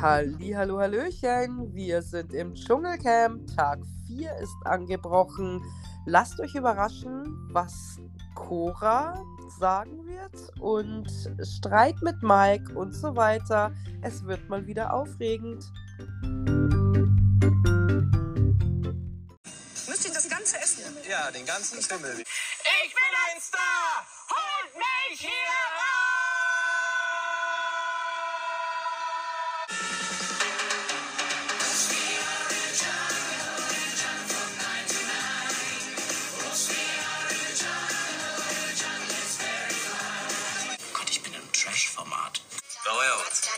[0.00, 1.74] Halli, hallo, hallöchen.
[1.74, 3.52] Wir sind im Dschungelcamp.
[3.56, 5.60] Tag 4 ist angebrochen.
[6.06, 7.98] Lasst euch überraschen, was
[8.36, 9.20] Cora
[9.58, 11.10] sagen wird und
[11.42, 13.72] Streit mit Mike und so weiter.
[14.00, 15.64] Es wird mal wieder aufregend.
[19.88, 20.96] Müsst ihr das Ganze essen?
[21.10, 22.12] Ja, den ganzen Schimmel.
[22.20, 24.06] Ich bin ein Star!
[24.30, 25.77] Holt mich hier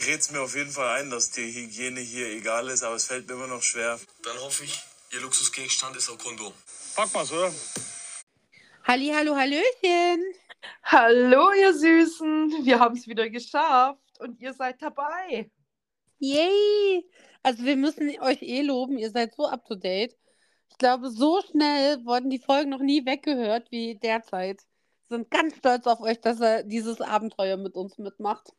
[0.00, 3.04] Ich red's mir auf jeden Fall ein, dass die Hygiene hier egal ist, aber es
[3.04, 4.00] fällt mir immer noch schwer.
[4.22, 4.82] Dann hoffe ich,
[5.12, 6.54] Ihr Luxusgegenstand ist ein Kondom.
[6.96, 7.52] Pack mal's, oder?
[8.84, 10.24] Halli, hallo, hallöchen.
[10.84, 12.64] Hallo, ihr Süßen.
[12.64, 15.50] Wir haben es wieder geschafft und ihr seid dabei.
[16.18, 17.04] Yay.
[17.42, 20.16] Also wir müssen euch eh loben, ihr seid so up to date.
[20.70, 24.62] Ich glaube, so schnell wurden die Folgen noch nie weggehört wie derzeit.
[25.10, 28.54] Sind ganz stolz auf euch, dass ihr dieses Abenteuer mit uns mitmacht.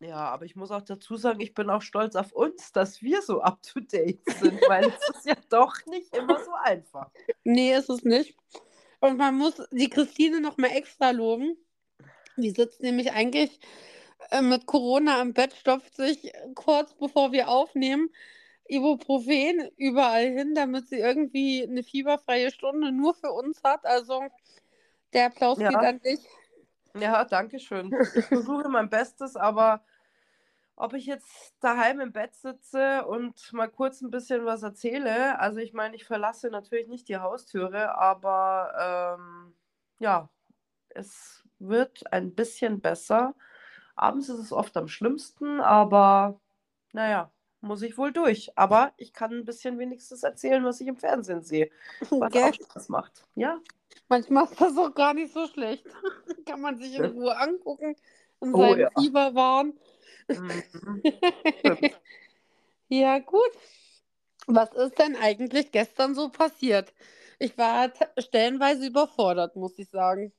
[0.00, 3.20] Ja, aber ich muss auch dazu sagen, ich bin auch stolz auf uns, dass wir
[3.20, 7.10] so up to date sind, weil es ist ja doch nicht immer so einfach.
[7.42, 8.36] Nee, ist es nicht.
[9.00, 11.56] Und man muss die Christine noch mal extra loben.
[12.36, 13.58] Die sitzt nämlich eigentlich
[14.30, 18.10] äh, mit Corona am Bett, stopft sich kurz bevor wir aufnehmen
[18.68, 23.84] Ibuprofen überall hin, damit sie irgendwie eine fieberfreie Stunde nur für uns hat.
[23.84, 24.22] Also
[25.12, 25.70] der Applaus Ja.
[25.70, 26.20] geht an dich.
[26.94, 27.94] Ja, danke schön.
[28.14, 29.84] Ich versuche mein Bestes, aber
[30.78, 35.58] ob ich jetzt daheim im Bett sitze und mal kurz ein bisschen was erzähle, also
[35.58, 39.54] ich meine, ich verlasse natürlich nicht die Haustüre, aber ähm,
[39.98, 40.28] ja,
[40.90, 43.34] es wird ein bisschen besser.
[43.96, 46.40] Abends ist es oft am schlimmsten, aber
[46.92, 48.56] naja, muss ich wohl durch.
[48.56, 51.70] Aber ich kann ein bisschen wenigstens erzählen, was ich im Fernsehen sehe,
[52.10, 52.44] was Gell?
[52.44, 53.26] auch Spaß macht.
[53.34, 53.60] Ja,
[54.08, 55.84] Manchmal ist das auch gar nicht so schlecht.
[56.46, 57.04] Kann man sich in.
[57.04, 57.96] Ruhe angucken,
[58.40, 58.90] in Oh seinem ja.
[58.98, 59.78] Fieberwahn.
[60.28, 61.02] Mhm.
[62.90, 63.50] Ja, gut.
[64.46, 66.94] Was ist denn eigentlich gestern so passiert?
[67.38, 70.32] Ich war stellenweise überfordert, muss ich sagen.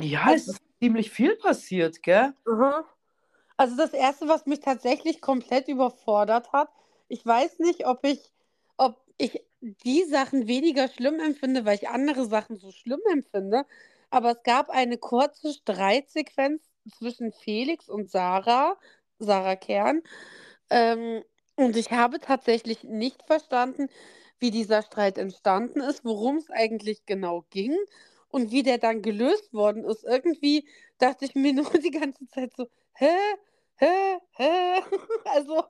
[0.00, 2.32] Ja, es ist ziemlich viel passiert, gell?
[3.58, 6.70] Also das Erste, was mich tatsächlich komplett überfordert hat,
[7.08, 8.32] ich weiß nicht, ob ich,
[8.78, 13.66] ob ich die Sachen weniger schlimm empfinde, weil ich andere Sachen so schlimm empfinde,
[14.10, 18.76] aber es gab eine kurze Streitsequenz zwischen Felix und Sarah,
[19.18, 20.02] Sarah Kern,
[20.70, 21.22] ähm,
[21.56, 23.88] und ich habe tatsächlich nicht verstanden,
[24.38, 27.76] wie dieser Streit entstanden ist, worum es eigentlich genau ging
[28.28, 30.04] und wie der dann gelöst worden ist.
[30.04, 30.66] Irgendwie
[30.98, 33.14] dachte ich mir nur die ganze Zeit so, hä?
[33.76, 34.18] Hä?
[34.32, 34.82] Hä?
[35.26, 35.64] Also,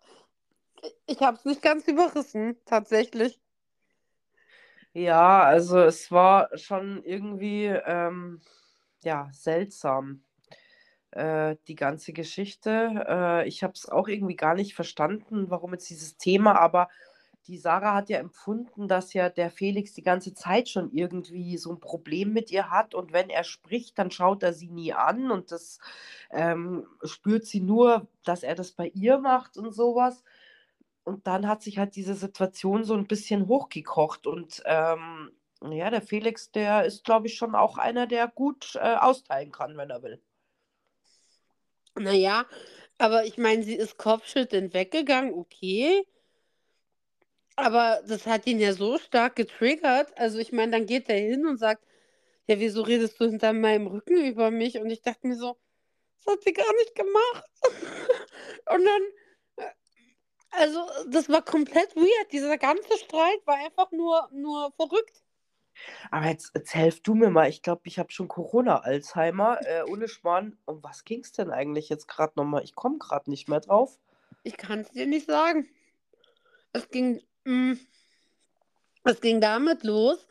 [1.07, 3.41] ich habe es nicht ganz überrissen, tatsächlich.
[4.95, 8.41] Ja, also es war schon irgendwie ähm,
[9.05, 10.23] ja, seltsam,
[11.13, 13.05] äh, die ganze Geschichte.
[13.09, 16.89] Äh, ich habe es auch irgendwie gar nicht verstanden, warum jetzt dieses Thema, aber
[17.49, 21.71] die Sarah hat ja empfunden, dass ja der Felix die ganze Zeit schon irgendwie so
[21.73, 25.31] ein Problem mit ihr hat und wenn er spricht, dann schaut er sie nie an
[25.31, 25.79] und das
[26.31, 30.23] ähm, spürt sie nur, dass er das bei ihr macht und sowas.
[31.05, 34.29] Und dann hat sich halt diese Situation so ein bisschen hochgekocht.
[34.29, 35.33] Und ähm,
[35.71, 39.77] ja, der Felix, der ist, glaube ich, schon auch einer, der gut äh, austeilen kann,
[39.77, 40.21] wenn er will.
[41.99, 42.47] Naja,
[42.99, 46.05] aber ich meine, sie ist kopfschüttelnd weggegangen, okay.
[47.57, 50.17] Aber das hat ihn ja so stark getriggert.
[50.19, 51.85] Also ich meine, dann geht er hin und sagt,
[52.47, 54.79] ja, wieso redest du hinter meinem Rücken über mich?
[54.79, 55.59] Und ich dachte mir so,
[56.25, 57.45] das hat sie gar nicht gemacht.
[58.71, 59.03] Und dann,
[59.59, 59.71] äh,
[60.53, 62.33] also das war komplett weird.
[62.33, 65.22] Dieser ganze Streit war einfach nur, nur verrückt.
[66.11, 67.49] Aber jetzt, jetzt helf du mir mal.
[67.49, 69.59] Ich glaube, ich habe schon Corona-Alzheimer.
[69.67, 70.59] Äh, ohne Schmarrn.
[70.65, 72.63] Um was ging es denn eigentlich jetzt gerade nochmal?
[72.65, 73.99] Ich komme gerade nicht mehr drauf.
[74.43, 75.69] Ich kann es dir nicht sagen.
[76.73, 77.75] Es ging, mm,
[79.05, 80.27] es ging damit los,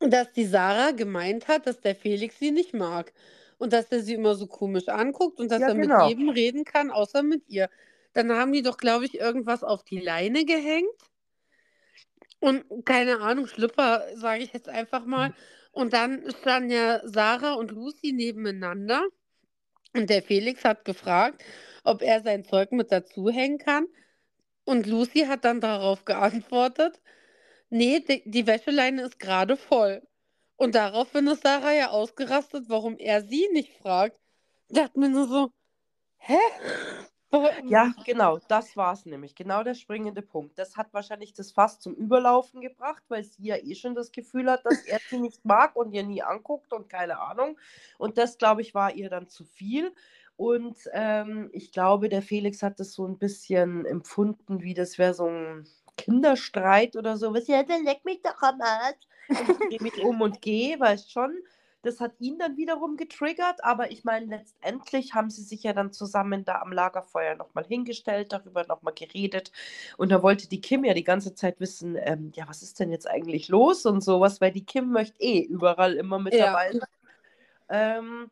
[0.00, 3.12] dass die Sarah gemeint hat, dass der Felix sie nicht mag.
[3.58, 5.98] Und dass er sie immer so komisch anguckt und dass Ja, er genau.
[6.08, 7.68] mit jedem reden kann, außer mit ihr.
[8.12, 10.88] Dann haben die doch, glaube ich, irgendwas auf die Leine gehängt.
[12.40, 15.34] Und keine Ahnung, Schlüpper, sage ich jetzt einfach mal.
[15.72, 19.06] Und dann standen ja Sarah und Lucy nebeneinander.
[19.94, 21.44] Und der Felix hat gefragt,
[21.84, 23.86] ob er sein Zeug mit dazuhängen kann.
[24.64, 27.00] Und Lucy hat dann darauf geantwortet,
[27.70, 30.02] nee, die, die Wäscheleine ist gerade voll.
[30.56, 34.18] Und daraufhin ist Sarah ja ausgerastet, warum er sie nicht fragt.
[34.68, 35.50] Ich dachte mir nur so,
[36.18, 36.36] hä?
[37.66, 39.34] Ja, genau, das war es nämlich.
[39.34, 40.58] Genau der springende Punkt.
[40.58, 44.50] Das hat wahrscheinlich das Fass zum Überlaufen gebracht, weil sie ja eh schon das Gefühl
[44.50, 47.58] hat, dass er sie nicht mag und ihr nie anguckt und keine Ahnung.
[47.98, 49.92] Und das, glaube ich, war ihr dann zu viel.
[50.36, 55.14] Und ähm, ich glaube, der Felix hat das so ein bisschen empfunden, wie das wäre
[55.14, 57.34] so ein Kinderstreit oder so.
[57.34, 59.06] Ja, dann leck mich doch am Arsch.
[59.34, 61.32] Und ich drehe mich um und gehe, weißt schon.
[61.82, 65.92] Das hat ihn dann wiederum getriggert, aber ich meine, letztendlich haben sie sich ja dann
[65.92, 69.52] zusammen da am Lagerfeuer nochmal hingestellt, darüber nochmal geredet.
[69.96, 72.90] Und da wollte die Kim ja die ganze Zeit wissen, ähm, ja, was ist denn
[72.90, 76.46] jetzt eigentlich los und sowas, weil die Kim möchte eh überall immer mit Ja.
[76.52, 76.88] dabei sein.
[77.68, 78.30] Ähm,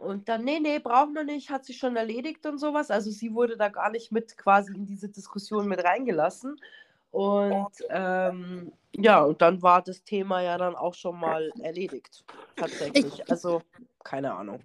[0.00, 2.90] und dann, nee, nee, brauchen wir nicht, hat sich schon erledigt und sowas.
[2.90, 6.60] Also sie wurde da gar nicht mit quasi in diese Diskussion mit reingelassen.
[7.14, 12.24] Und ähm, ja, und dann war das Thema ja dann auch schon mal erledigt.
[12.56, 13.30] Tatsächlich.
[13.30, 13.62] Also,
[14.02, 14.64] keine Ahnung.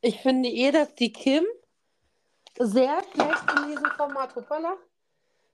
[0.00, 1.44] Ich finde eh, dass die Kim
[2.58, 4.78] sehr schlecht in diesem Format, hoppala,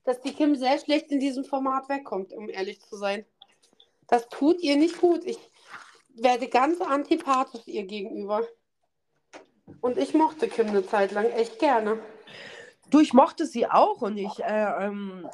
[0.04, 3.24] dass die Kim sehr schlecht in diesem Format wegkommt, um ehrlich zu sein.
[4.06, 5.24] Das tut ihr nicht gut.
[5.24, 5.38] Ich
[6.14, 8.42] werde ganz antipathisch ihr gegenüber.
[9.80, 11.98] Und ich mochte Kim eine Zeit lang echt gerne.
[12.90, 15.28] Du, ich mochte sie auch und ich, äh, ähm,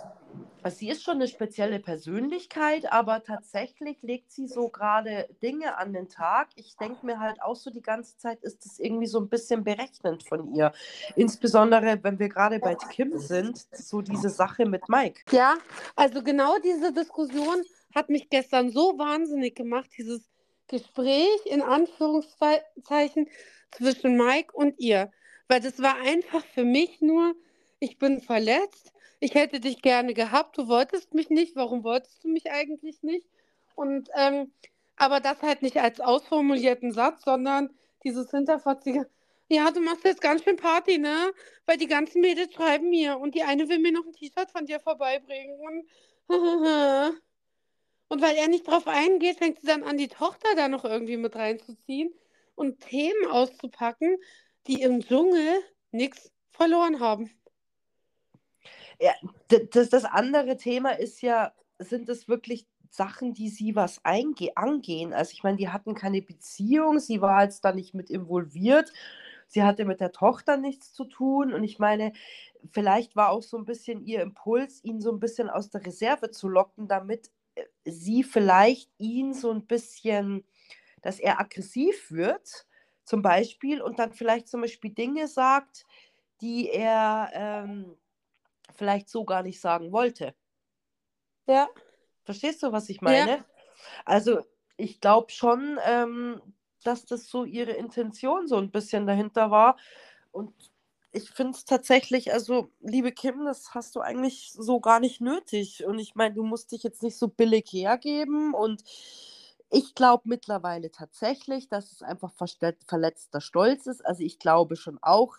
[0.68, 6.08] sie ist schon eine spezielle Persönlichkeit, aber tatsächlich legt sie so gerade Dinge an den
[6.08, 6.48] Tag.
[6.56, 9.64] Ich denke mir halt auch so die ganze Zeit, ist das irgendwie so ein bisschen
[9.64, 10.72] berechnend von ihr.
[11.14, 15.22] Insbesondere, wenn wir gerade bei Kim sind, so diese Sache mit Mike.
[15.30, 15.56] Ja,
[15.94, 17.62] also genau diese Diskussion
[17.94, 20.28] hat mich gestern so wahnsinnig gemacht, dieses
[20.68, 23.28] Gespräch in Anführungszeichen
[23.70, 25.10] zwischen Mike und ihr.
[25.48, 27.34] Weil das war einfach für mich nur,
[27.78, 32.28] ich bin verletzt, ich hätte dich gerne gehabt, du wolltest mich nicht, warum wolltest du
[32.28, 33.26] mich eigentlich nicht?
[33.74, 34.52] Und ähm,
[34.96, 37.70] aber das halt nicht als ausformulierten Satz, sondern
[38.04, 39.08] dieses hinterfotzige,
[39.48, 41.32] ja, du machst jetzt ganz schön Party, ne?
[41.66, 44.66] Weil die ganzen Mädels schreiben mir und die eine will mir noch ein T-Shirt von
[44.66, 45.60] dir vorbeibringen.
[45.60, 45.88] Und,
[48.08, 51.16] und weil er nicht drauf eingeht, fängt sie dann an, die Tochter da noch irgendwie
[51.16, 52.12] mit reinzuziehen
[52.54, 54.16] und Themen auszupacken,
[54.66, 55.62] die im Dschungel
[55.92, 57.30] nichts verloren haben.
[59.50, 65.12] D- Das, das andere Thema ist ja, sind es wirklich Sachen, die sie was angehen?
[65.12, 68.92] Also ich meine, die hatten keine Beziehung, sie war jetzt da nicht mit involviert,
[69.48, 72.12] sie hatte mit der Tochter nichts zu tun und ich meine,
[72.72, 76.30] vielleicht war auch so ein bisschen ihr Impuls, ihn so ein bisschen aus der Reserve
[76.30, 80.44] zu locken, damit äh, sie vielleicht ihn so ein bisschen,
[81.02, 82.66] dass er aggressiv wird,
[83.04, 85.86] zum Beispiel, und dann vielleicht zum Beispiel Dinge sagt,
[86.40, 87.96] die er ähm,
[88.74, 90.34] vielleicht so gar nicht sagen wollte.
[91.46, 91.68] Ja,
[92.26, 93.02] Verstehst du, was ich Ja.
[93.02, 93.44] meine?
[94.04, 94.40] Also
[94.76, 96.42] ich glaube schon, ähm,
[96.82, 99.76] dass das so ihre Intention so ein bisschen dahinter war.
[100.32, 100.52] Und
[101.12, 105.86] ich finde es tatsächlich, also liebe Kim, das hast du eigentlich so gar nicht nötig.
[105.86, 108.54] Und ich meine, du musst dich jetzt nicht so billig hergeben.
[108.54, 108.82] Und
[109.70, 114.04] ich glaube mittlerweile tatsächlich, dass es einfach verletzter Stolz ist.
[114.04, 115.36] Also ich glaube schon auch,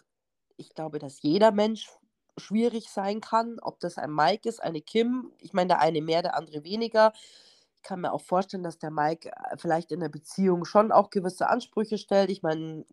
[0.56, 1.90] ich glaube, dass jeder Mensch
[2.38, 5.32] schwierig sein kann, ob das ein Mike ist, eine Kim.
[5.40, 7.14] Ich meine, der eine mehr, der andere weniger.
[7.76, 11.10] Ich kann mir auch vorstellen, dass der Mike äh, vielleicht in der Beziehung schon auch
[11.10, 12.30] gewisse Ansprüche stellt.
[12.30, 12.86] Ich meine,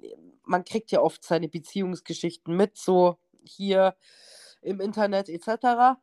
[0.44, 3.94] man kriegt ja oft seine Beziehungsgeschichten mit, so hier
[4.62, 5.98] im Internet etc.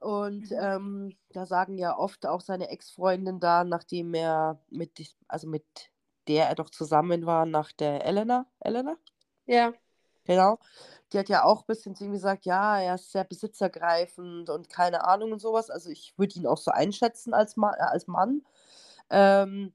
[0.00, 5.64] Und ähm, da sagen ja oft auch seine Ex-Freundin da, nachdem er mit, also mit
[6.28, 8.96] der er doch zusammen war, nach der Elena, Elena?
[9.46, 9.72] ja.
[10.26, 10.58] Genau.
[11.12, 14.68] Die hat ja auch ein bisschen zu ihm gesagt, ja, er ist sehr besitzergreifend und
[14.68, 15.70] keine Ahnung und sowas.
[15.70, 18.42] Also ich würde ihn auch so einschätzen als, Ma äh, als Mann.
[19.10, 19.72] Ähm,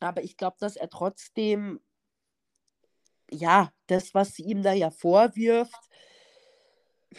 [0.00, 1.80] aber ich glaube, dass er trotzdem,
[3.30, 5.88] ja, das, was sie ihm da ja vorwirft,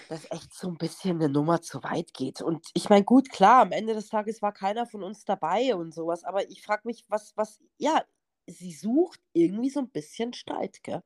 [0.08, 2.42] das echt so ein bisschen eine Nummer zu weit geht.
[2.42, 5.94] Und ich meine, gut, klar, am Ende des Tages war keiner von uns dabei und
[5.94, 8.04] sowas, aber ich frage mich, was, was, ja,
[8.48, 11.02] sie sucht irgendwie so ein bisschen Streit, gell?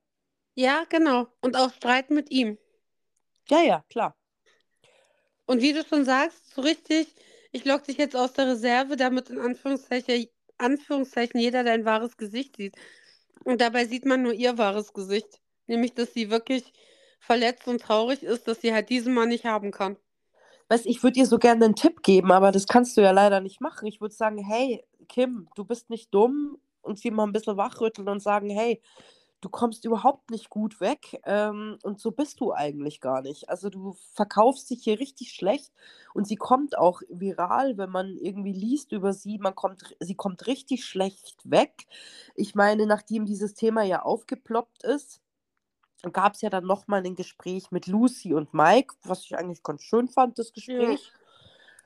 [0.56, 1.28] Ja, genau.
[1.42, 2.58] Und auch Streit mit ihm.
[3.50, 4.16] Ja, ja, klar.
[5.46, 7.14] Und wie du schon sagst, so richtig,
[7.52, 12.58] ich lock dich jetzt aus der Reserve, damit in Anführungszeichen, Anführungszeichen jeder dein wahres Gesicht
[12.58, 12.76] sieht.
[13.44, 15.42] Und dabei sieht man nur ihr wahres Gesicht.
[15.68, 16.72] Nämlich, dass sie wirklich
[17.20, 19.98] verletzt und traurig ist, dass sie halt diesen Mann nicht haben kann.
[20.70, 23.42] Weißt, ich würde dir so gerne einen Tipp geben, aber das kannst du ja leider
[23.42, 23.86] nicht machen.
[23.88, 28.08] Ich würde sagen, hey, Kim, du bist nicht dumm und sie mal ein bisschen wachrütteln
[28.08, 28.82] und sagen, hey,
[29.44, 33.50] du kommst überhaupt nicht gut weg ähm, und so bist du eigentlich gar nicht.
[33.50, 35.74] Also du verkaufst dich hier richtig schlecht
[36.14, 40.48] und sie kommt auch viral, wenn man irgendwie liest über sie, man kommt, sie kommt
[40.48, 41.88] richtig schlecht weg.
[42.36, 45.20] Ich meine, nachdem dieses Thema ja aufgeploppt ist,
[46.14, 49.84] gab es ja dann nochmal ein Gespräch mit Lucy und Mike, was ich eigentlich ganz
[49.84, 51.12] schön fand, das Gespräch.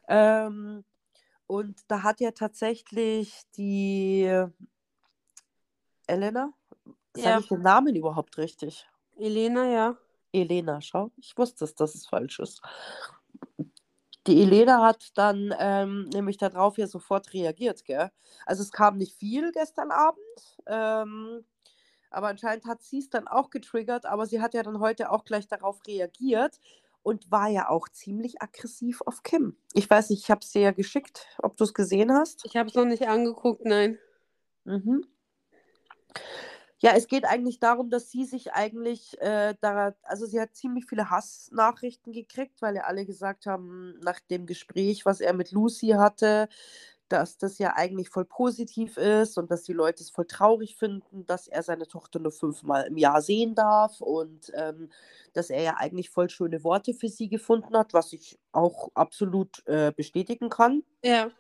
[0.08, 0.84] Ähm,
[1.48, 4.32] und da hat ja tatsächlich die
[6.08, 6.54] Elena,
[7.18, 7.40] sage Ja.
[7.40, 8.88] ich den Namen überhaupt richtig?
[9.18, 9.98] Elena, ja.
[10.34, 12.62] Elena, schau, ich wusste es, dass es falsch ist.
[14.28, 18.12] Die Elena hat dann ähm, nämlich darauf ja sofort reagiert, gell?
[18.46, 20.20] Also es kam nicht viel gestern Abend,
[20.66, 21.46] ähm,
[22.12, 25.24] aber anscheinend hat sie es dann auch getriggert, aber sie hat ja dann heute auch
[25.24, 26.60] gleich darauf reagiert
[27.04, 29.56] und war ja auch ziemlich aggressiv auf Kim.
[29.74, 32.46] Ich weiß nicht, ich habe es dir ja geschickt, ob du es gesehen hast.
[32.46, 33.98] Ich habe es noch nicht angeguckt, nein.
[34.66, 35.06] Mhm.
[36.80, 40.86] Ja, es geht eigentlich darum, dass sie sich eigentlich äh, da, also sie hat ziemlich
[40.86, 45.96] viele Hassnachrichten gekriegt, weil ja alle gesagt haben, nach dem Gespräch, was er mit Lucy
[45.98, 46.50] hatte,
[47.10, 51.26] dass das ja eigentlich voll positiv ist und dass die Leute es voll traurig finden,
[51.26, 54.90] dass er seine Tochter nur fünfmal im Jahr sehen darf und ähm,
[55.34, 59.66] dass er ja eigentlich voll schöne Worte für sie gefunden hat, was ich auch absolut
[59.68, 60.84] äh, bestätigen kann.
[61.04, 61.32] Ja,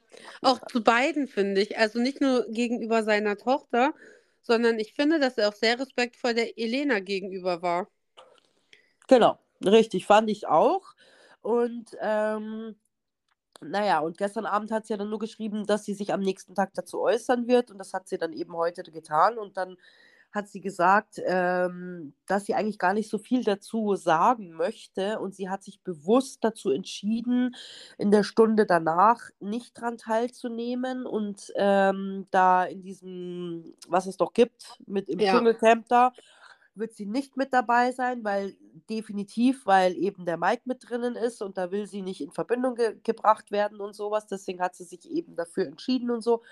[0.41, 1.77] auch zu beiden finde ich.
[1.77, 3.93] Also nicht nur gegenüber seiner Tochter,
[4.47, 7.87] sondern ich finde, dass er auch sehr respektvoll der Elena gegenüber war.
[9.07, 10.95] Genau, richtig, fand ich auch.
[11.41, 12.75] Und ähm,
[13.61, 16.55] naja, und gestern Abend hat sie ja dann nur geschrieben, dass sie sich am nächsten
[16.55, 17.71] Tag dazu äußern wird.
[17.71, 19.37] Und das hat sie dann eben heute getan.
[19.37, 19.77] Und dann
[20.31, 25.19] hat sie gesagt, ähm, dass sie eigentlich gar nicht so viel dazu sagen möchte.
[25.19, 27.55] Und sie hat sich bewusst dazu entschieden,
[27.97, 34.33] in der Stunde danach nicht dran teilzunehmen und ähm, da in diesem, was es doch
[34.33, 35.23] gibt, mit im Ja.
[35.23, 36.11] Dschungelcamp da,
[36.75, 38.55] wird sie nicht mit dabei sein, weil
[38.89, 42.75] definitiv, weil eben der Mike mit drinnen ist und da will sie nicht in Verbindung
[42.75, 44.27] ge gebracht werden und sowas.
[44.27, 46.43] Deswegen hat sie sich eben dafür entschieden und so.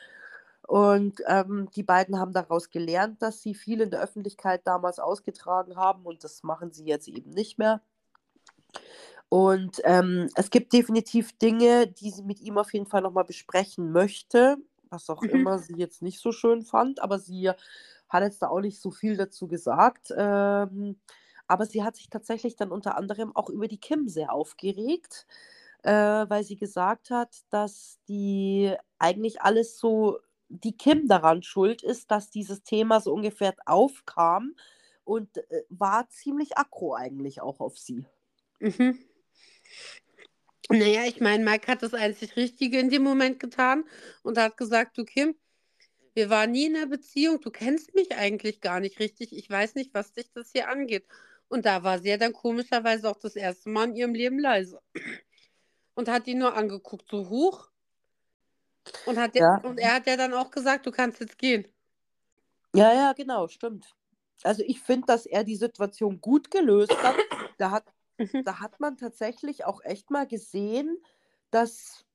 [0.68, 5.76] Und ähm, die beiden haben daraus gelernt, dass sie viel in der Öffentlichkeit damals ausgetragen
[5.76, 7.82] haben und das machen sie jetzt eben nicht mehr.
[9.30, 13.92] Und ähm, es gibt definitiv Dinge, die sie mit ihm auf jeden Fall nochmal besprechen
[13.92, 14.58] möchte,
[14.90, 15.28] was auch Mhm.
[15.28, 17.50] immer sie jetzt nicht so schön fand, aber sie
[18.10, 20.14] hat jetzt da auch nicht so viel dazu gesagt.
[20.16, 21.00] Ähm,
[21.48, 25.28] aber sie hat sich tatsächlich dann unter anderem auch über die Kim sehr aufgeregt,
[25.84, 30.20] äh, weil sie gesagt hat, dass die eigentlich alles so,
[30.64, 34.56] die Kim daran schuld ist, dass dieses Thema so ungefähr aufkam
[35.04, 38.06] und äh, war ziemlich aggro eigentlich auch auf sie.
[38.60, 39.00] Mhm.
[40.70, 43.84] Naja, ich meine, Mike hat das einzig Richtige in dem Moment getan
[44.24, 45.36] und hat gesagt, du Kim,
[46.16, 49.76] wir waren nie in einer Beziehung, du kennst mich eigentlich gar nicht richtig, ich weiß
[49.76, 51.06] nicht, was dich das hier angeht.
[51.50, 54.82] Und da war sie ja dann komischerweise auch das erste Mal in ihrem Leben leise.
[55.94, 57.70] Und hat ihn nur angeguckt, so hoch.
[59.06, 59.60] Und, hat Ja.
[59.64, 61.68] und er hat ja dann auch gesagt, du kannst jetzt gehen.
[62.74, 63.96] Ja, ja, genau, stimmt.
[64.44, 67.16] Also ich finde, dass er die Situation gut gelöst hat.
[67.58, 67.86] Da hat,
[68.18, 68.44] Mhm.
[68.44, 71.02] da hat man tatsächlich auch echt mal gesehen,
[71.52, 72.06] dass,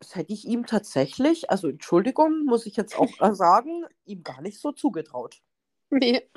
[0.00, 4.58] das hätte ich ihm tatsächlich, also Entschuldigung, muss ich jetzt auch sagen, ihm gar nicht
[4.60, 5.42] so zugetraut.
[5.90, 6.30] Nee.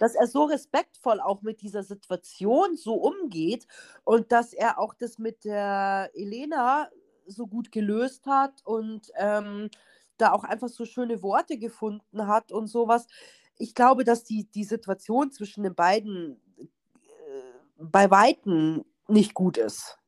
[0.00, 3.66] Dass er so respektvoll auch mit dieser Situation so umgeht
[4.04, 6.90] und dass er auch das mit der Elena
[7.26, 9.70] so gut gelöst hat und ähm,
[10.16, 13.06] da auch einfach so schöne Worte gefunden hat und sowas.
[13.58, 16.64] Ich glaube, dass die, die Situation zwischen den beiden äh,
[17.78, 19.98] bei Weitem nicht gut ist.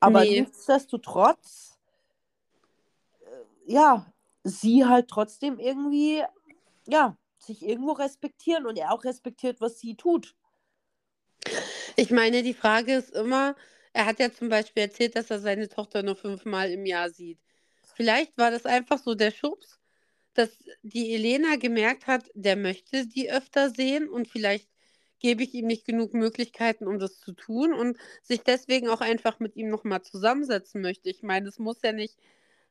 [0.00, 0.40] Aber Nee.
[0.40, 1.78] nichtsdestotrotz,
[3.20, 4.06] äh, ja,
[4.44, 6.22] sie halt trotzdem irgendwie,
[6.86, 10.36] ja, sich irgendwo respektieren und er auch respektiert, was sie tut.
[11.96, 13.56] Ich meine, die Frage ist immer,
[13.92, 17.38] er hat ja zum Beispiel erzählt, dass er seine Tochter nur fünfmal im Jahr sieht.
[17.94, 19.80] Vielleicht war das einfach so der Schubs,
[20.34, 20.50] dass
[20.82, 24.68] die Elena gemerkt hat, der möchte die öfter sehen und vielleicht
[25.18, 29.38] gebe ich ihm nicht genug Möglichkeiten, um das zu tun und sich deswegen auch einfach
[29.40, 31.10] mit ihm nochmal zusammensetzen möchte.
[31.10, 32.16] Ich meine, es muss ja nicht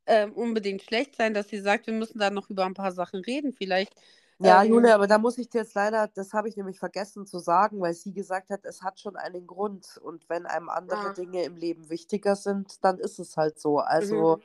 [0.07, 3.21] ähm, unbedingt schlecht sein, dass sie sagt, wir müssen da noch über ein paar Sachen
[3.21, 3.53] reden.
[3.53, 3.93] Vielleicht
[4.41, 7.25] Ja, Ähm, Julia, aber da muss ich dir jetzt leider, das habe ich nämlich vergessen
[7.25, 9.97] zu sagen, weil sie gesagt hat, es hat schon einen Grund.
[10.01, 11.11] Und wenn einem andere Ah.
[11.11, 13.79] Dinge im Leben wichtiger sind, dann ist es halt so.
[13.79, 14.41] Also Mhm.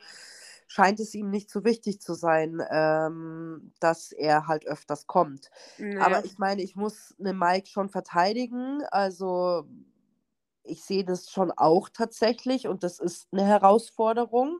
[0.67, 5.49] scheint es ihm nicht so wichtig zu sein, ähm, dass er halt öfters kommt.
[5.77, 8.83] naja, Aber ich meine, ich muss eine Mike schon verteidigen.
[8.91, 9.65] Also
[10.63, 14.59] ich sehe das schon auch tatsächlich und das ist eine Herausforderung,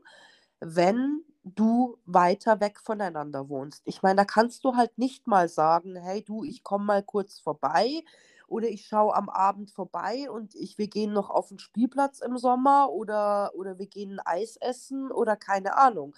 [0.60, 1.24] wenn
[1.54, 3.82] du weiter weg voneinander wohnst.
[3.84, 7.38] Ich meine, da kannst du halt nicht mal sagen, hey du, ich komme mal kurz
[7.38, 8.02] vorbei
[8.48, 12.36] oder ich schaue am Abend vorbei und ich, wir gehen noch auf den Spielplatz im
[12.36, 16.14] Sommer oder, oder wir gehen Eis essen oder keine Ahnung.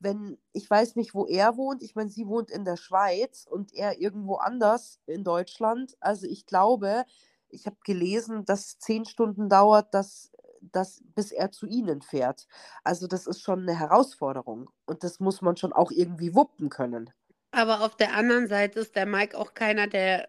[0.00, 3.72] Wenn, ich weiß nicht, wo er wohnt, ich meine, sie wohnt in der Schweiz und
[3.72, 5.96] er irgendwo anders in Deutschland.
[6.00, 7.04] Also ich glaube,
[7.50, 10.32] ich habe gelesen, dass zehn Stunden dauert, dass,
[10.72, 12.46] dass, bis er zu ihnen fährt.
[12.84, 17.10] Also das ist schon eine Herausforderung und das muss man schon auch irgendwie wuppen können.
[17.50, 20.28] Aber auf der anderen Seite ist der Mike auch keiner, der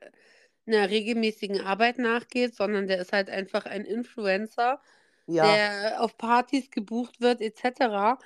[0.68, 4.82] einer regelmäßigen Arbeit nachgeht, sondern der ist halt einfach ein Influencer,
[5.28, 8.20] Ja, der auf Partys gebucht wird, etc.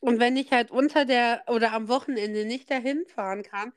[0.00, 3.72] Und wenn ich halt unter der oder am Wochenende nicht dahin fahren kann,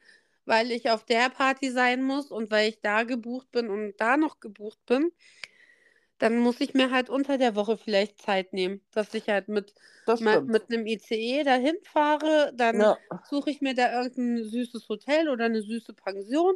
[0.46, 4.18] weil ich auf der Party sein muss und weil ich da gebucht bin und da
[4.18, 5.12] noch gebucht bin,
[6.20, 9.74] dann muss ich mir halt unter der Woche vielleicht Zeit nehmen, dass ich halt mit,
[10.18, 15.30] mal, mit einem ICE dahin fahre, dann Ja, suche ich mir da irgendein süßes Hotel
[15.30, 16.56] oder eine süße Pension,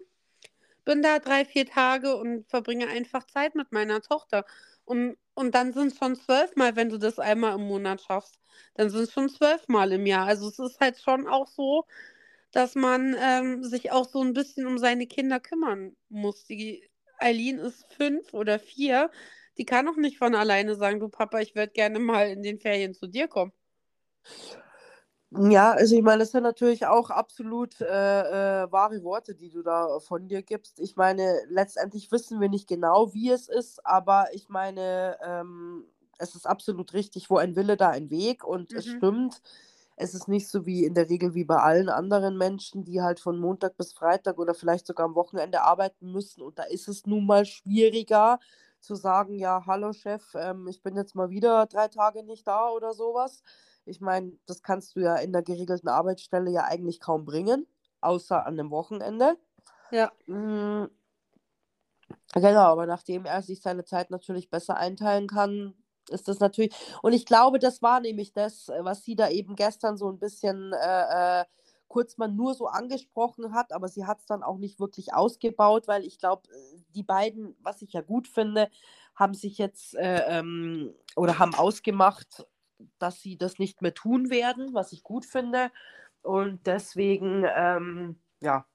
[0.86, 4.46] bin da drei, vier Tage und verbringe einfach Zeit mit meiner Tochter.
[4.86, 8.39] Und, und dann sind es schon zwölfmal, wenn du das einmal im Monat schaffst,
[8.75, 10.27] dann sind es schon zwölfmal im Jahr.
[10.27, 11.86] Also es ist halt schon auch so,
[12.51, 16.46] dass man ähm, sich auch so ein bisschen um seine Kinder kümmern muss.
[16.46, 16.88] Die
[17.20, 19.12] Eileen ist fünf oder vier.
[19.57, 22.60] Die kann auch nicht von alleine sagen, du Papa, ich würde gerne mal in den
[22.60, 23.51] Ferien zu dir kommen.
[25.31, 29.63] ja, also ich meine, das sind natürlich auch absolut äh, äh, wahre Worte, die du
[29.63, 30.79] da von dir gibst.
[30.79, 35.86] Ich meine, letztendlich wissen wir nicht genau, wie es ist, aber ich meine, ähm,
[36.19, 38.88] es ist absolut richtig, wo ein Wille, da ein Weg und es Mhm.
[38.88, 39.41] stimmt.
[39.95, 43.19] Es ist nicht so wie in der Regel wie bei allen anderen Menschen, die halt
[43.19, 46.41] von Montag bis Freitag oder vielleicht sogar am Wochenende arbeiten müssen.
[46.43, 48.39] Und da ist es nun mal schwieriger
[48.84, 52.70] zu sagen, ja, hallo Chef, ähm, ich bin jetzt mal wieder drei Tage nicht da
[52.70, 53.44] oder sowas.
[53.86, 57.68] Ich meine, das kannst du ja in der geregelten Arbeitsstelle ja eigentlich kaum bringen,
[58.02, 59.38] außer an dem Wochenende.
[59.92, 60.12] Ja.
[60.28, 60.88] Mm,
[62.34, 65.75] Genau, aber nachdem er sich seine Zeit natürlich besser einteilen kann,
[66.10, 66.74] ist das natürlich.
[67.02, 70.20] Und ich glaube, das war nämlich das, äh, was sie da eben gestern so ein
[70.20, 71.46] bisschen äh,
[71.93, 75.13] äh, kurz mal nur so angesprochen hat, aber sie hat es dann auch nicht wirklich
[75.13, 76.50] ausgebaut, weil ich glaube,
[76.95, 78.69] die beiden, was ich ja gut finde,
[79.15, 82.47] haben sich jetzt äh, ähm, oder haben ausgemacht,
[82.97, 85.71] dass sie das nicht mehr tun werden, was ich gut finde.
[86.23, 88.65] Und deswegen, ähm, ja,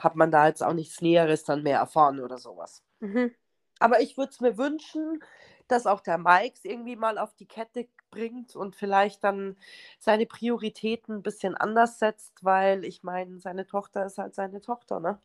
[0.00, 2.82] hat man da jetzt auch nichts Näheres dann mehr erfahren oder sowas.
[3.00, 3.32] Mhm.
[3.78, 5.22] Aber ich würde es mir wünschen,
[5.68, 9.56] dass auch der Mike irgendwie mal auf die Kette bringt und vielleicht dann
[9.98, 15.00] seine Prioritäten ein bisschen anders setzt, weil ich meine, seine Tochter ist halt seine Tochter,
[15.00, 15.20] ne?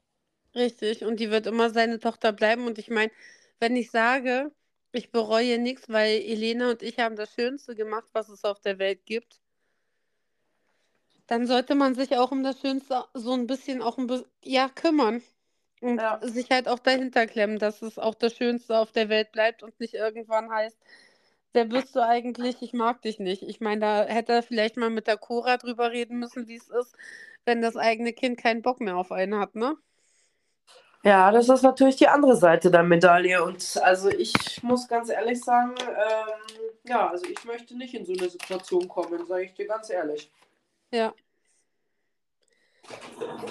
[0.55, 1.03] Richtig.
[1.05, 2.65] Und die wird immer seine Tochter bleiben.
[2.67, 3.11] Und ich meine,
[3.59, 4.51] wenn ich sage,
[4.91, 8.79] ich bereue nichts, weil Elena und ich haben das Schönste gemacht, was es auf der
[8.79, 9.41] Welt gibt,
[11.27, 14.69] dann sollte man sich auch um das Schönste so ein bisschen auch ein bisschen, ja,
[14.69, 15.21] kümmern.
[15.81, 16.19] Und Ja.
[16.21, 19.79] sich halt auch dahinter klemmen, dass es auch das Schönste auf der Welt bleibt und
[19.79, 20.77] nicht irgendwann heißt,
[21.53, 22.61] wer bist du eigentlich?
[22.61, 23.43] Ich mag dich nicht.
[23.43, 26.69] Ich meine, da hätte er vielleicht mal mit der Cora drüber reden müssen, wie es
[26.69, 26.95] ist,
[27.45, 29.75] wenn das eigene Kind keinen Bock mehr auf einen hat, ne?
[31.03, 33.43] Ja, das ist natürlich die andere Seite der Medaille.
[33.43, 34.33] Und also ich
[34.63, 39.25] muss ganz ehrlich sagen, ähm, ja, also ich möchte nicht in so eine Situation kommen,
[39.25, 40.29] sage ich dir ganz ehrlich.
[40.91, 41.13] Ja.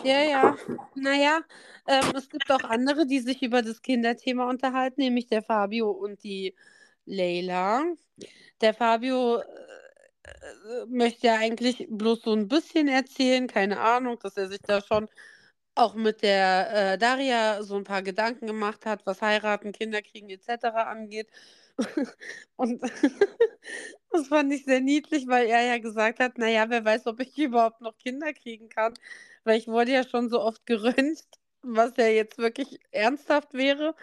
[0.04, 0.56] Ja, ja.
[0.94, 1.40] Naja,
[1.86, 6.22] ähm, es gibt auch andere, die sich über das Kinderthema unterhalten, nämlich der Fabio und
[6.24, 6.54] die
[7.06, 7.84] Leila.
[8.60, 9.44] Der Fabio äh,
[10.24, 14.80] äh, möchte ja eigentlich bloß so ein bisschen erzählen, keine Ahnung, dass er sich da
[14.82, 15.08] schon
[15.74, 20.30] auch mit der äh, Daria so ein paar Gedanken gemacht hat, was heiraten, Kinder kriegen
[20.30, 20.86] etc.
[20.86, 21.28] angeht.
[22.56, 22.82] Und
[24.10, 27.36] das fand ich sehr niedlich, weil er ja gesagt hat, naja, wer weiß, ob ich
[27.38, 28.94] überhaupt noch Kinder kriegen kann,
[29.44, 31.26] weil ich wurde ja schon so oft geröntgt,
[31.62, 33.94] was ja jetzt wirklich ernsthaft wäre.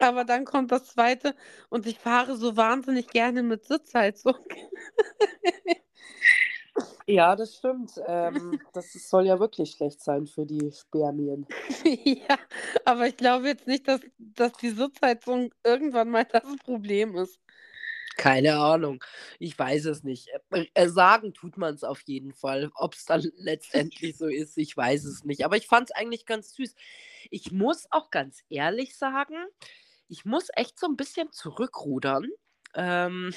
[0.00, 1.34] Aber dann kommt das Zweite
[1.70, 4.34] und ich fahre so wahnsinnig gerne mit Sitzheizung.
[7.06, 8.00] Ja, das stimmt.
[8.06, 11.46] Ähm, das soll ja wirklich schlecht sein für die Spermien.
[12.04, 12.38] Ja,
[12.84, 17.38] aber ich glaube jetzt nicht, dass, dass die Sitzheizung irgendwann mal das Problem ist.
[18.16, 19.04] Keine Ahnung.
[19.38, 20.28] Ich weiß es nicht.
[20.50, 22.70] Äh, äh, sagen tut man es auf jeden Fall.
[22.74, 25.44] Ob es dann letztendlich so ist, ich weiß es nicht.
[25.44, 26.74] Aber ich fand es eigentlich ganz süß.
[27.30, 29.36] Ich muss auch ganz ehrlich sagen,
[30.08, 32.28] ich muss echt so ein bisschen zurückrudern.
[32.74, 33.34] Ähm,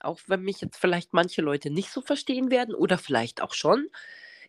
[0.00, 3.88] auch wenn mich jetzt vielleicht manche Leute nicht so verstehen werden oder vielleicht auch schon.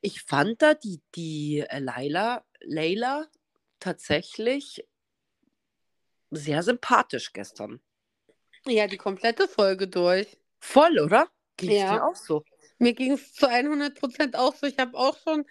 [0.01, 3.27] Ich fand da die, die äh, Laila, Leila
[3.79, 4.85] tatsächlich
[6.31, 7.81] sehr sympathisch gestern.
[8.67, 10.37] Ja, die komplette Folge durch.
[10.59, 11.27] Voll, oder?
[11.57, 11.93] Ging es Ja.
[11.93, 12.43] dir auch so?
[12.77, 14.67] Mir ging es zu 100% auch so.
[14.67, 15.45] Ich habe auch schon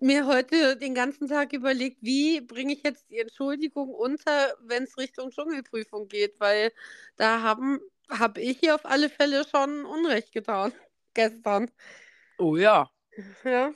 [0.00, 4.96] mir heute den ganzen Tag überlegt, wie bringe ich jetzt die Entschuldigung unter, wenn es
[4.98, 6.72] Richtung Dschungelprüfung geht, weil
[7.16, 7.80] da haben
[8.10, 10.72] habe ich hier auf alle Fälle schon Unrecht getan
[11.14, 11.70] gestern.
[12.38, 12.88] Oh ja.
[13.44, 13.72] Ja.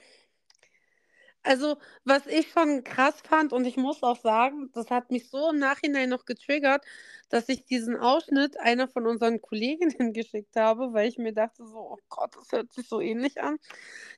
[1.45, 5.51] Also, was ich schon krass fand, und ich muss auch sagen, das hat mich so
[5.51, 6.85] im Nachhinein noch getriggert,
[7.31, 11.79] dass ich diesen Ausschnitt einer von unseren Kolleginnen geschickt habe, weil ich mir dachte, so,
[11.79, 13.59] oh Gott, das hört sich so ähnlich an.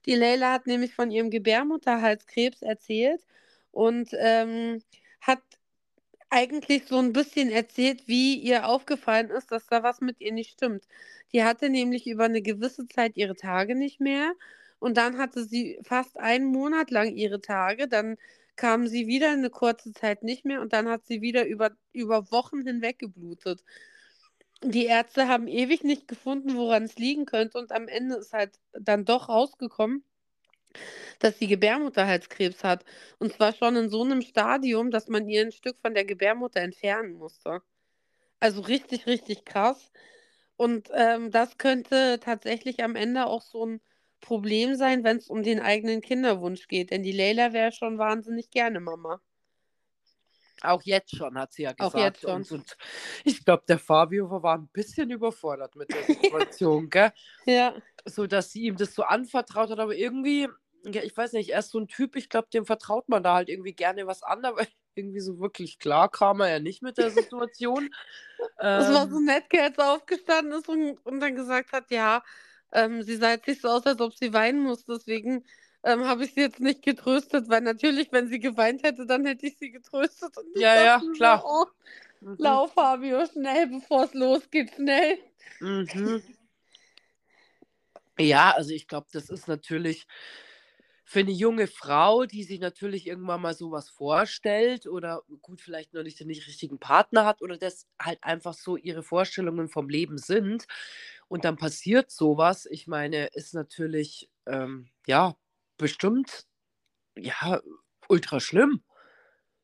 [0.07, 3.23] Die Leila hat nämlich von ihrem Gebärmutterhalskrebs erzählt
[3.73, 4.83] und ähm,
[5.21, 5.43] hat
[6.31, 10.53] eigentlich so ein bisschen erzählt, wie ihr aufgefallen ist, dass da was mit ihr nicht
[10.53, 10.85] stimmt.
[11.33, 14.35] Die hatte nämlich über eine gewisse Zeit ihre Tage nicht mehr
[14.85, 18.19] und dann hatte sie fast einen Monat lang ihre Tage, dann
[18.55, 22.31] kam sie wieder eine kurze Zeit nicht mehr und dann hat sie wieder über, über
[22.31, 23.65] Wochen hinweg geblutet.
[24.63, 28.61] Die Ärzte haben ewig nicht gefunden, woran es liegen könnte und am Ende ist halt
[28.75, 30.05] dann doch rausgekommen,
[31.19, 32.85] dass sie Gebärmutterhalskrebs hat.
[33.19, 36.61] Und zwar schon in so einem Stadium, dass man ihr ein Stück von der Gebärmutter
[36.61, 37.63] entfernen musste.
[38.39, 39.93] Also richtig, richtig krass.
[40.57, 43.81] Und ähm, das könnte tatsächlich am Ende auch so ein
[44.25, 46.91] Problem sein, wenn es um den eigenen Kinderwunsch geht.
[46.91, 49.21] Denn die Leila wäre schon wahnsinnig gerne Mama.
[50.63, 51.99] Auch jetzt schon, hat sie ja Auch gesagt.
[51.99, 52.37] jetzt schon.
[52.37, 52.77] Und, und
[53.25, 57.13] ich glaube, der Fabio war ein bisschen überfordert mit der Situation, gell?
[57.45, 57.75] Ja.
[58.07, 60.49] So, dass sie ihm das so anvertraut hat, aber irgendwie,
[60.87, 63.35] ja, ich weiß nicht, er ist so ein Typ, ich glaube, dem vertraut man da
[63.35, 66.97] halt irgendwie gerne was an, aber irgendwie so wirklich klar kam er ja nicht mit
[66.97, 67.91] der Situation.
[68.59, 72.23] Es war so ähm, nett, als er aufgestanden ist und, und dann gesagt hat, ja,
[72.75, 74.85] ähm, sie sah jetzt nicht so aus, als ob sie weinen muss.
[74.85, 75.45] Deswegen
[75.85, 79.47] ähm, habe ich sie jetzt nicht getröstet, weil natürlich, wenn sie geweint hätte, dann hätte
[79.47, 80.37] ich sie getröstet.
[80.37, 81.41] Und Ja, ja, klar.
[81.41, 81.67] So, oh,
[82.21, 85.19] mhm, lauf, Fabio, schnell, bevor es losgeht, schnell.
[85.61, 86.23] mhm.
[88.17, 90.07] Ja, also ich glaube, das ist natürlich
[91.05, 96.03] für eine junge Frau, die sich natürlich irgendwann mal sowas vorstellt oder gut, vielleicht noch
[96.03, 100.19] nicht den nicht richtigen Partner hat oder das halt einfach so ihre Vorstellungen vom Leben
[100.19, 100.67] sind
[101.29, 102.67] und dann passiert sowas.
[102.67, 105.37] Ich meine, ist natürlich, ähm, ja,
[105.77, 106.47] bestimmt,
[107.17, 107.61] ja,
[108.09, 108.83] ultra schlimm.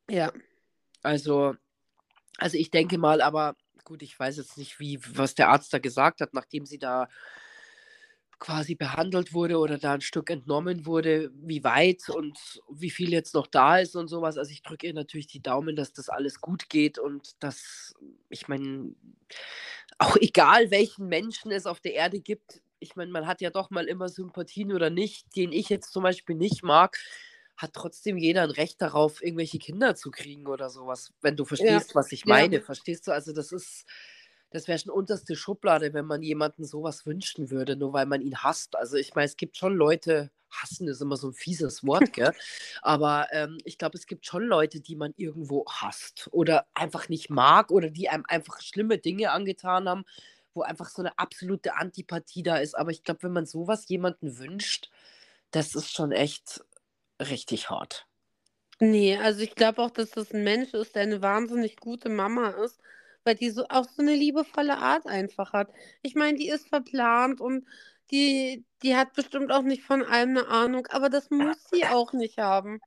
[0.09, 0.31] Ja.
[1.01, 1.55] Also
[2.41, 5.79] also ich denke mal, aber gut, ich weiß jetzt nicht, wie was der Arzt da
[5.79, 7.07] gesagt hat, nachdem sie da
[8.41, 12.39] quasi behandelt wurde oder da ein Stück entnommen wurde, wie weit und
[12.71, 14.37] wie viel jetzt noch da ist und sowas.
[14.39, 17.93] Also ich drücke ihr natürlich die Daumen, dass das alles gut geht und dass,
[18.29, 18.95] ich meine,
[19.99, 23.69] auch egal welchen Menschen es auf der Erde gibt, ich meine, man hat ja doch
[23.69, 26.97] mal immer Sympathien oder nicht, den ich jetzt zum Beispiel nicht mag,
[27.57, 31.83] hat trotzdem jeder ein Recht darauf, irgendwelche Kinder zu kriegen oder sowas, wenn du Ja.
[31.83, 32.47] verstehst, was ich Ja.
[32.47, 32.61] meine.
[32.61, 33.11] Verstehst du?
[33.11, 33.85] Also das ist,
[34.51, 38.37] das wäre schon unterste Schublade, wenn man jemanden sowas wünschen würde, nur weil man ihn
[38.37, 38.75] hasst.
[38.75, 42.33] Also ich meine, es gibt schon Leute, hassen ist immer so ein fieses Wort, gell?
[42.81, 47.29] Aber ähm, ich glaube, es gibt schon Leute, die man irgendwo hasst oder einfach nicht
[47.29, 50.05] mag oder die einem einfach schlimme Dinge angetan haben,
[50.53, 52.77] wo einfach so eine absolute Antipathie da ist.
[52.77, 54.89] Aber ich glaube, wenn man sowas jemanden wünscht,
[55.51, 56.61] das ist schon echt
[57.21, 58.05] richtig hart.
[58.79, 62.49] Nee, also ich glaube auch, dass das ein Mensch ist, der eine wahnsinnig gute Mama
[62.49, 62.81] ist,
[63.23, 65.71] weil die so auch so eine liebevolle Art einfach hat.
[66.01, 67.65] Ich meine, die ist verplant und
[68.11, 72.13] die, die hat bestimmt auch nicht von allem eine Ahnung, aber das muss sie auch
[72.13, 72.81] nicht haben.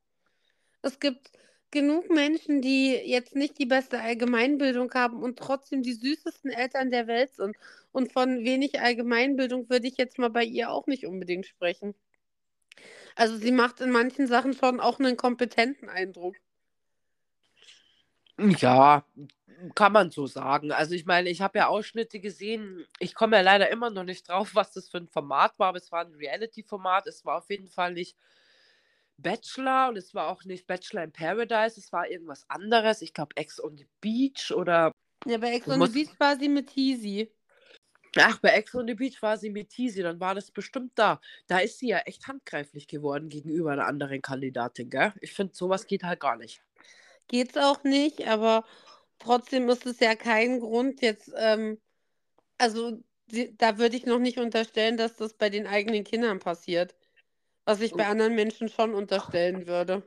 [0.82, 1.30] Es gibt
[1.70, 7.06] genug Menschen, die jetzt nicht die beste Allgemeinbildung haben und trotzdem die süßesten Eltern der
[7.06, 7.56] Welt sind.
[7.90, 11.94] Und von wenig Allgemeinbildung würde ich jetzt mal bei ihr auch nicht unbedingt sprechen.
[13.16, 16.36] Also sie macht in manchen Sachen schon auch einen kompetenten Eindruck.
[18.38, 19.04] Ja,
[19.74, 20.72] kann man so sagen.
[20.72, 22.86] Also ich meine, ich habe ja Ausschnitte gesehen.
[22.98, 25.78] Ich komme ja leider immer noch nicht drauf, was das für ein Format war, aber
[25.78, 27.06] es war ein Reality-Format.
[27.06, 28.16] Es war auf jeden Fall nicht
[29.16, 31.78] Bachelor und es war auch nicht Bachelor in Paradise.
[31.78, 33.02] Es war irgendwas anderes.
[33.02, 34.90] Ich glaube Ex on the Beach oder
[35.26, 37.30] Ja, bei Ex on the Beach war sie mit Teasy.
[38.16, 40.02] ach, bei Ex on the Beach war sie mit Teasy.
[40.02, 41.20] Dann war das bestimmt da.
[41.46, 45.12] Da ist sie ja echt handgreiflich geworden gegenüber einer anderen Kandidatin, gell?
[45.20, 46.60] Ich finde, sowas geht halt gar nicht.
[47.28, 48.64] Geht's auch nicht, aber
[49.18, 51.80] trotzdem ist es ja kein Grund jetzt, ähm,
[52.58, 56.94] also die, da würde ich noch nicht unterstellen, dass das bei den eigenen Kindern passiert.
[57.64, 60.02] Was ich bei anderen Menschen schon unterstellen würde.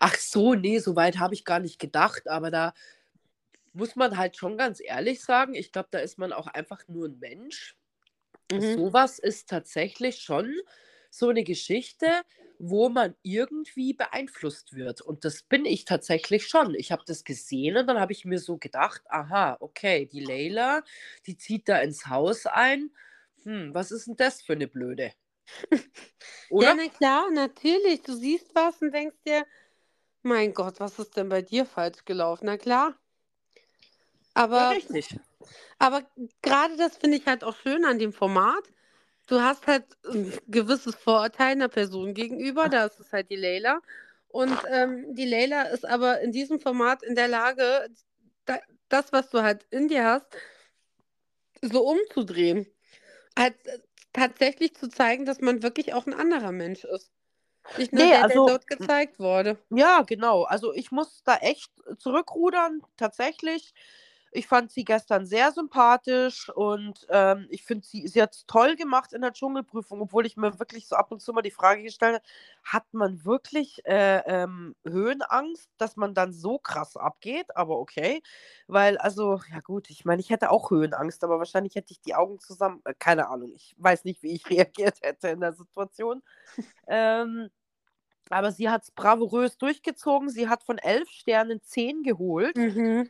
[0.00, 2.72] Ach so, nee, so weit habe ich gar nicht gedacht, aber da
[3.74, 7.08] muss man halt schon ganz ehrlich sagen, ich glaube, da ist man auch einfach nur
[7.08, 7.76] ein Mensch.
[8.50, 8.74] Mhm.
[8.74, 10.54] Sowas ist tatsächlich schon
[11.10, 12.22] so eine Geschichte,
[12.58, 15.00] wo man irgendwie beeinflusst wird.
[15.00, 16.74] Und das bin ich tatsächlich schon.
[16.74, 20.82] Ich habe das gesehen und dann habe ich mir so gedacht, aha, okay, die Leila,
[21.26, 22.90] die zieht da ins Haus ein.
[23.44, 25.12] Hm, was ist denn das für eine Blöde?
[26.58, 26.74] Ja, Oder?
[26.74, 28.02] na klar, natürlich.
[28.02, 29.46] Du siehst was und denkst dir,
[30.22, 32.46] mein Gott, was ist denn bei dir falsch gelaufen?
[32.46, 32.94] Na klar.
[34.54, 35.18] Ja, Aber richtig.
[35.78, 36.04] Aber
[36.42, 38.64] gerade das finde ich halt auch schön an dem Format,
[39.26, 43.80] du hast halt ein gewisses Vorurteil einer Person gegenüber, da ist es halt die Leila.
[44.28, 47.88] Und ähm, die Leila ist aber in diesem Format in der Lage,
[48.44, 48.58] da,
[48.88, 50.26] das, was du halt in dir hast,
[51.62, 52.66] so umzudrehen.
[53.38, 53.78] Halt äh,
[54.12, 57.10] tatsächlich zu zeigen, dass man wirklich auch ein anderer Mensch ist.
[57.76, 59.58] Nicht nur Nee, der, also- der dort gezeigt wurde.
[59.70, 60.44] Ja, genau.
[60.44, 63.74] Also ich muss da echt zurückrudern, tatsächlich.
[64.36, 68.76] Ich fand sie gestern sehr sympathisch und ähm, ich finde, sie, sie hat es toll
[68.76, 71.82] gemacht in der Dschungelprüfung, obwohl ich mir wirklich so ab und zu mal die Frage
[71.82, 72.24] gestellt habe,
[72.62, 77.56] hat man wirklich äh, ähm, Höhenangst, dass man dann so krass abgeht?
[77.56, 78.22] Aber okay,
[78.66, 82.14] weil, also, ja gut, ich meine, ich hätte auch Höhenangst, aber wahrscheinlich hätte ich die
[82.14, 86.22] Augen zusammen, äh, keine Ahnung, ich weiß nicht, wie ich reagiert hätte in der Situation.
[86.88, 87.48] ähm,
[88.30, 90.28] aber sie hat es bravourös durchgezogen.
[90.30, 92.56] Sie hat von elf Sternen zehn geholt.
[92.56, 93.08] Mhm.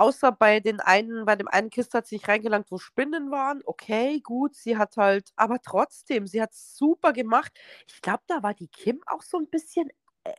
[0.00, 3.60] Außer bei den einen, bei dem einen Kiste hat sie sich reingelangt, wo Spinnen waren.
[3.66, 4.54] Okay, gut.
[4.54, 7.52] Sie hat halt, aber trotzdem, sie hat es super gemacht.
[7.86, 9.90] Ich glaube, da war die Kim auch so ein bisschen.
[10.24, 10.32] Äh,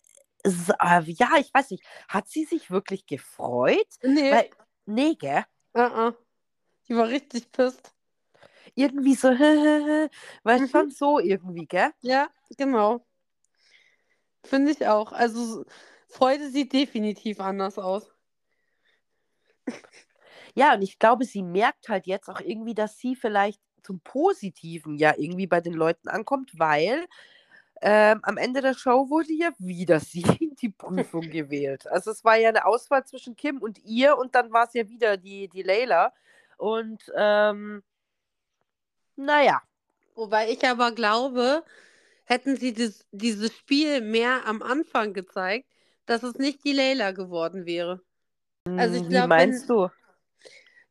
[0.44, 1.84] äh, ja, ich weiß nicht.
[2.08, 3.88] Hat sie sich wirklich gefreut?
[4.02, 4.50] Nee, Weil,
[4.88, 5.46] nee, gell?
[5.76, 6.16] uh -uh.
[6.88, 7.94] die war richtig pisst.
[8.74, 9.28] Irgendwie so,
[10.44, 10.68] weil Mhm.
[10.70, 11.92] schon so irgendwie, gell?
[12.02, 13.06] Ja, genau.
[14.44, 15.12] Finde ich auch.
[15.12, 15.66] Also
[16.08, 18.12] Freude sieht definitiv anders aus.
[20.54, 24.98] Ja, und ich glaube, sie merkt halt jetzt auch irgendwie, dass sie vielleicht zum Positiven
[24.98, 27.06] ja irgendwie bei den Leuten ankommt, weil
[27.82, 31.88] ähm, am Ende der Show wurde ja wieder sie in die Prüfung gewählt.
[31.88, 34.90] Also es war ja eine Auswahl zwischen Kim und ihr und dann war es ja
[34.90, 36.14] wieder die, die Layla.
[36.58, 37.84] Und ähm,
[39.16, 39.62] naja,
[40.16, 41.64] Wobei ich aber glaube,
[42.26, 45.68] hätten sie dies, dieses Spiel mehr am Anfang gezeigt,
[46.06, 48.02] dass es nicht die Leila geworden wäre.
[48.66, 49.90] Also ich wie glaub, meinst wenn- du?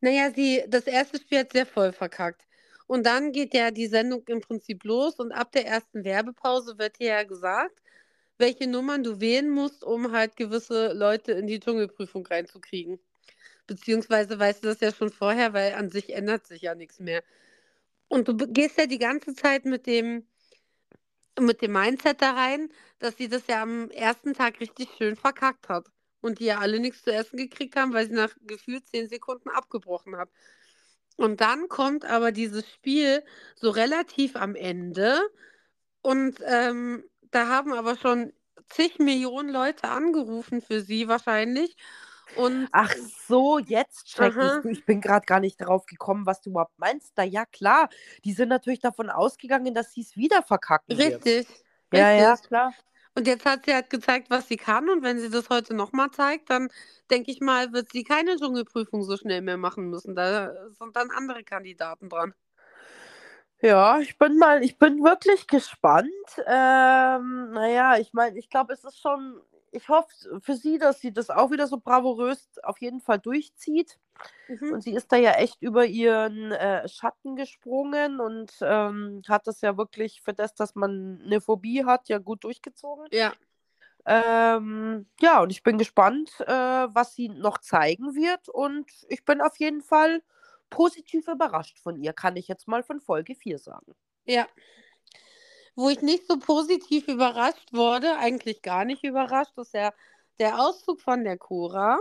[0.01, 2.47] Naja, sie, das erste Spiel hat sehr voll verkackt.
[2.87, 6.99] Und dann geht ja die Sendung im Prinzip los und ab der ersten Werbepause wird
[6.99, 7.81] dir ja gesagt,
[8.39, 12.99] welche Nummern du wählen musst, um halt gewisse Leute in die Dschungelprüfung reinzukriegen.
[13.67, 17.23] Beziehungsweise weißt du das ja schon vorher, weil an sich ändert sich ja nichts mehr.
[18.09, 20.27] Und du gehst ja die ganze Zeit mit dem,
[21.39, 25.69] mit dem Mindset da rein, dass sie das ja am ersten Tag richtig schön verkackt
[25.69, 25.87] hat.
[26.21, 29.49] Und die ja alle nichts zu essen gekriegt haben, weil sie nach gefühlt zehn Sekunden
[29.49, 30.29] abgebrochen hat.
[31.17, 33.23] Und dann kommt aber dieses Spiel
[33.55, 35.21] so relativ am Ende.
[36.03, 38.33] Und ähm, da haben aber schon
[38.69, 41.77] zig Millionen Leute angerufen für sie wahrscheinlich.
[42.37, 42.93] Und Ach
[43.27, 44.71] so, jetzt check ich.
[44.71, 47.13] Ich bin gerade gar nicht darauf gekommen, was du überhaupt meinst.
[47.17, 47.89] Na ja, klar.
[48.25, 51.25] Die sind natürlich davon ausgegangen, dass sie es wieder verkacken wird.
[51.25, 51.49] richtig.
[51.93, 52.49] Ja, ja, richtig.
[52.49, 52.73] klar.
[53.17, 54.89] Und jetzt hat sie halt gezeigt, was sie kann.
[54.89, 56.69] Und wenn sie das heute nochmal zeigt, dann
[57.11, 60.15] denke ich mal, wird sie keine Dschungelprüfung so schnell mehr machen müssen.
[60.15, 62.35] Da sind dann andere Kandidaten dran.
[63.63, 66.11] Ja, ich bin mal, ich bin wirklich gespannt.
[66.47, 69.39] Ähm, naja, ich meine, ich glaube, es ist schon,
[69.71, 70.09] ich hoffe
[70.41, 73.99] für sie, dass sie das auch wieder so bravourös auf jeden Fall durchzieht.
[74.49, 74.73] Mhm.
[74.73, 79.61] Und sie ist da ja echt über ihren äh, Schatten gesprungen und ähm, hat das
[79.61, 83.07] ja wirklich für das, dass man eine Phobie hat, ja gut durchgezogen.
[83.13, 83.33] Ja,
[84.07, 88.49] Ähm, ja, und ich bin gespannt, äh, was sie noch zeigen wird.
[88.49, 90.23] Und ich bin auf jeden Fall
[90.71, 93.95] positiv überrascht von ihr, kann ich jetzt mal von Folge 4 sagen.
[94.25, 94.47] ja.
[95.77, 99.93] Wo ich nicht so positiv überrascht wurde, eigentlich gar nicht überrascht, ist ja
[100.39, 101.99] der Auszug von der Cora.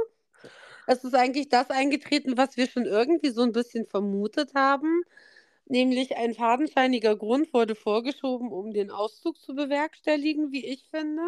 [0.89, 5.04] Es ist eigentlich das eingetreten, was wir schon irgendwie so ein bisschen vermutet haben.
[5.65, 11.21] Nämlich ein fadenscheiniger Grund wurde vorgeschoben, um den Auszug zu bewerkstelligen, wie ich finde.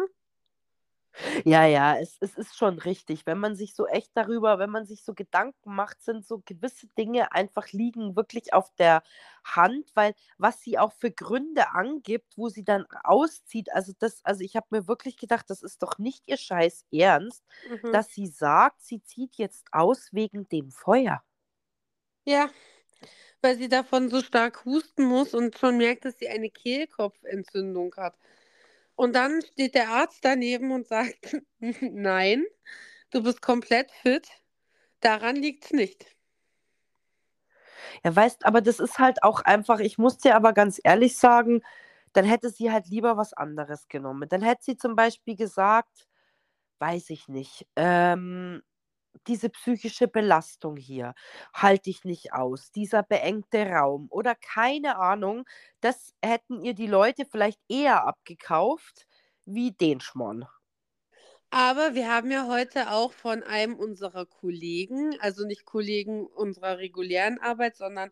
[1.44, 3.26] Ja, ja, es, es ist schon richtig.
[3.26, 6.86] Wenn man sich so echt darüber, wenn man sich so Gedanken macht, sind so gewisse
[6.98, 9.02] Dinge einfach liegen wirklich auf der
[9.44, 14.42] Hand, weil was sie auch für Gründe angibt, wo sie dann auszieht, also das, also
[14.42, 17.92] ich habe mir wirklich gedacht, das ist doch nicht ihr Scheiß Ernst, Mhm.
[17.92, 21.22] dass sie sagt, sie zieht jetzt aus wegen dem Feuer.
[22.24, 22.50] Ja,
[23.42, 28.16] weil sie davon so stark husten muss und schon merkt, dass sie eine Kehlkopfentzündung hat.
[29.02, 31.36] Und dann steht der Arzt daneben und sagt,
[31.80, 32.44] nein,
[33.10, 34.28] du bist komplett fit.
[35.00, 36.06] Daran liegt's nicht.
[38.04, 41.62] Ja, weißt, aber das ist halt auch einfach, ich muss dir aber ganz ehrlich sagen,
[42.12, 44.28] dann hätte sie halt lieber was anderes genommen.
[44.28, 46.06] Dann hätte sie zum Beispiel gesagt,
[46.78, 48.62] weiß ich nicht, ähm,
[49.26, 51.14] diese psychische Belastung hier
[51.52, 55.44] halte ich nicht aus, dieser beengte Raum oder keine Ahnung,
[55.80, 59.06] das hätten ihr die Leute vielleicht eher abgekauft
[59.44, 60.46] wie den Schmorn.
[61.50, 67.38] Aber wir haben ja heute auch von einem unserer Kollegen, also nicht Kollegen unserer regulären
[67.40, 68.10] Arbeit, sondern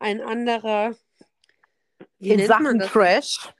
[0.00, 0.96] ein anderer
[2.18, 2.80] In Sachen?
[2.80, 3.54] Trash.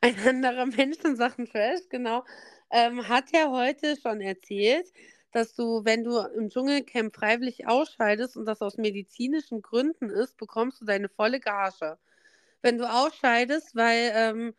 [0.00, 2.24] Ein anderer Mensch in Sachen Trash, genau,
[2.70, 4.86] ähm, hat ja heute schon erzählt,
[5.32, 10.80] dass du, wenn du im Dschungelcamp freiwillig ausscheidest und das aus medizinischen Gründen ist, bekommst
[10.80, 11.98] du deine volle Gage.
[12.60, 14.54] Wenn du ausscheidest, weil ähm,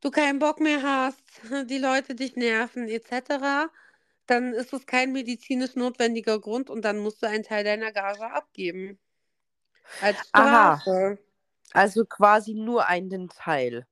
[0.00, 1.22] du keinen Bock mehr hast,
[1.70, 3.70] die Leute dich nerven etc.,
[4.26, 8.28] dann ist es kein medizinisch notwendiger Grund und dann musst du einen Teil deiner Gage
[8.28, 8.98] abgeben.
[10.00, 10.78] Als Aha.
[10.78, 11.18] Strafe.
[11.72, 13.86] Also quasi nur einen Teil,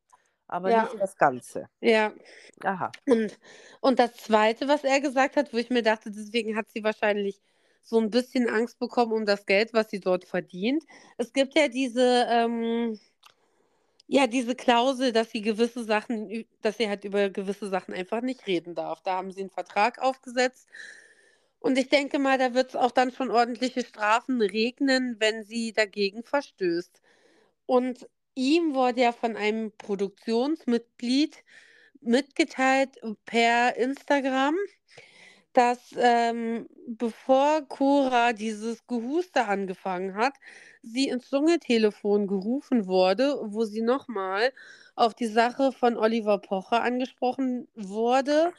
[0.54, 0.84] aber Ja.
[0.84, 1.68] nicht das Ganze.
[1.80, 2.12] Ja.
[2.62, 2.92] Aha.
[3.06, 3.38] Und,
[3.80, 7.40] und das Zweite, was er gesagt hat, wo ich mir dachte, deswegen hat sie wahrscheinlich
[7.82, 10.84] so ein bisschen Angst bekommen um das Geld, was sie dort verdient.
[11.18, 12.98] Es gibt ja diese, ähm,
[14.06, 18.46] ja, diese Klausel, dass sie gewisse Sachen, dass sie halt über gewisse Sachen einfach nicht
[18.46, 19.02] reden darf.
[19.02, 20.68] Da haben sie einen Vertrag aufgesetzt.
[21.58, 25.72] Und ich denke mal, da wird es auch dann schon ordentliche Strafen regnen, wenn sie
[25.72, 27.00] dagegen verstößt.
[27.66, 31.44] Und ihm wurde ja von einem Produktionsmitglied
[32.00, 32.90] mitgeteilt
[33.26, 34.56] per Instagram,
[35.52, 40.34] dass ähm, bevor Cora dieses Gehuste angefangen hat,
[40.82, 44.52] sie ins Dschungeltelefon gerufen wurde, wo sie nochmal
[44.96, 48.52] auf die Sache von Oliver Pocher angesprochen wurde.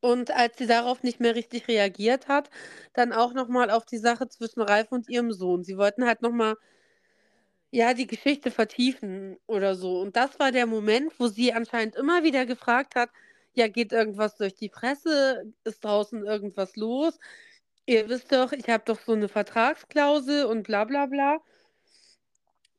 [0.00, 2.50] Und als sie darauf nicht mehr richtig reagiert hat,
[2.94, 5.64] dann auch nochmal auf die Sache zwischen Ralf und ihrem Sohn.
[5.64, 6.56] Sie wollten halt nochmal
[7.72, 10.00] ja, die Geschichte vertiefen oder so.
[10.00, 13.10] Und das war der Moment, wo sie anscheinend immer wieder gefragt hat,
[13.54, 15.52] ja, geht irgendwas durch die Presse?
[15.64, 17.18] Ist draußen irgendwas los?
[17.86, 21.40] Ihr wisst doch, ich habe doch so eine Vertragsklausel und bla bla bla.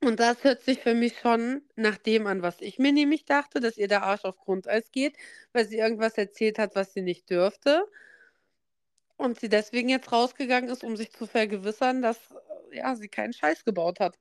[0.04, 3.60] Und das hört sich für mich schon nach dem an, was ich mir nämlich dachte,
[3.62, 5.18] dass ihr der Arsch auf Grundeis geht,
[5.54, 7.86] weil sie irgendwas erzählt hat, was sie nicht dürfte.
[9.18, 12.20] Und sie deswegen jetzt rausgegangen ist, um sich zu vergewissern, dass
[12.72, 14.18] ja, sie keinen Scheiß gebaut hat.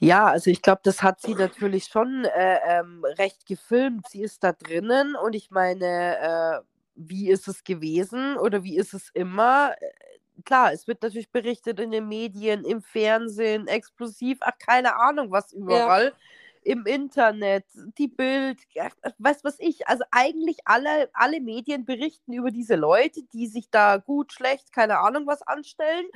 [0.00, 4.08] Ja, also ich glaube, das hat sie natürlich schon äh, ähm, recht gefilmt.
[4.08, 6.60] Sie ist da drinnen und ich meine, äh,
[6.96, 9.74] wie ist es gewesen oder wie ist es immer?
[9.80, 9.86] Äh,
[10.44, 15.52] Klar, es wird natürlich berichtet in den Medien, im Fernsehen, explosiv, ach, keine Ahnung, was
[15.52, 16.12] überall.
[16.62, 17.64] Im Internet,
[17.98, 18.88] die Bild, ja,
[19.18, 19.86] weiß was ich.
[19.86, 24.98] Also eigentlich alle, alle Medien berichten über diese Leute, die sich da gut, schlecht, keine
[24.98, 26.06] Ahnung was anstellen.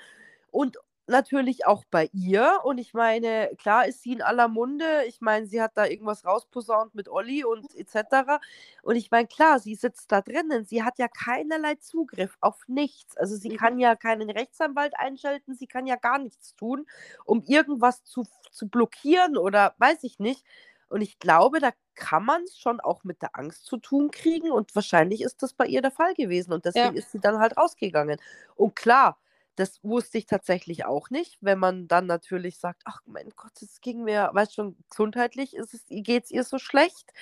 [0.50, 2.60] Und natürlich auch bei ihr.
[2.64, 5.04] Und ich meine, klar ist sie in aller Munde.
[5.06, 8.40] Ich meine, sie hat da irgendwas rausposaunt mit Olli und etc.
[8.82, 10.64] Und ich meine, klar, sie sitzt da drinnen.
[10.64, 13.16] Sie hat ja keinerlei Zugriff auf nichts.
[13.16, 13.56] Also sie Mhm.
[13.56, 15.54] kann ja keinen Rechtsanwalt einschalten.
[15.54, 16.86] Sie kann ja gar nichts tun,
[17.24, 20.44] um irgendwas zu, zu blockieren oder weiß ich nicht.
[20.90, 24.50] Und ich glaube, da kann man es schon auch mit der Angst zu tun kriegen.
[24.50, 26.52] Und wahrscheinlich ist das bei ihr der Fall gewesen.
[26.52, 26.96] Und deswegen Ja.
[26.96, 28.18] ist sie dann halt rausgegangen.
[28.56, 29.18] Und klar,
[29.58, 33.80] das wusste ich tatsächlich auch nicht, wenn man dann natürlich sagt, ach mein Gott, es
[33.80, 37.12] ging mir, weißt schon, gesundheitlich ist es, geht es ihr so schlecht,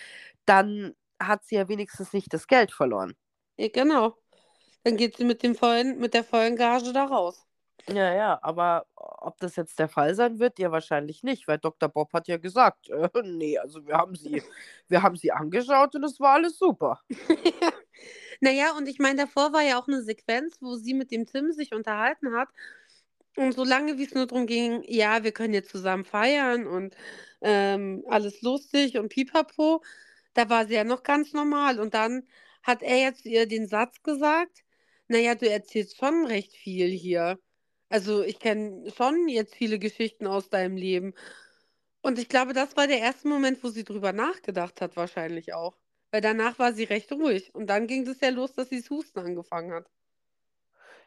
[0.45, 3.17] dann hat sie ja wenigstens nicht das Geld verloren.
[3.57, 4.19] Ja, genau.
[4.85, 7.47] Dann geht sie mit dem vollen, mit der vollen Gage da raus.
[7.89, 11.89] Ja, ja, aber ob das jetzt der Fall sein wird, ja wahrscheinlich nicht, weil Dr.
[11.89, 14.43] Bob hat ja gesagt, äh, nee, also wir haben sie,
[14.89, 17.01] wir haben sie angeschaut und es war alles super.
[18.41, 21.53] Naja, und ich meine, davor war ja auch eine Sequenz, wo sie mit dem Tim
[21.53, 22.49] sich unterhalten hat.
[23.37, 26.97] Und solange wie es nur darum ging, ja, wir können jetzt zusammen feiern und
[27.43, 29.83] ähm, alles lustig und pipapo,
[30.35, 31.79] da war sie ja noch ganz normal.
[31.81, 32.27] Und dann
[32.63, 34.65] hat er jetzt ihr den Satz gesagt,
[35.09, 37.39] naja, du erzählst schon recht viel hier.
[37.91, 41.15] Also ich kenne schon jetzt viele Geschichten aus deinem Leben.
[42.03, 45.77] Und ich glaube, das war der erste Moment, wo sie drüber nachgedacht hat, wahrscheinlich auch.
[46.11, 47.55] Weil danach war sie recht ruhig.
[47.55, 49.89] Und dann ging es ja los, dass sie das Husten angefangen hat.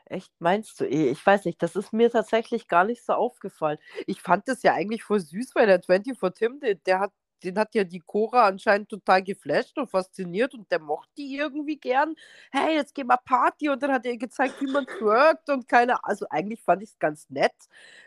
[0.06, 0.86] Echt, meinst du?
[0.86, 1.12] eh?
[1.12, 3.78] Ich weiß nicht, das ist mir tatsächlich gar nicht so aufgefallen.
[4.08, 7.12] Ich fand das ja eigentlich voll süß, weil der 24 Tim, der, der hat,
[7.43, 11.78] den hat ja die Cora anscheinend total geflasht und fasziniert und der mochte die irgendwie
[11.78, 12.15] gern.
[12.52, 15.67] Hey, jetzt gehen wir Party und dann hat er ihr gezeigt, wie man twerkt und
[15.67, 17.54] keine Also eigentlich fand ich es ganz nett.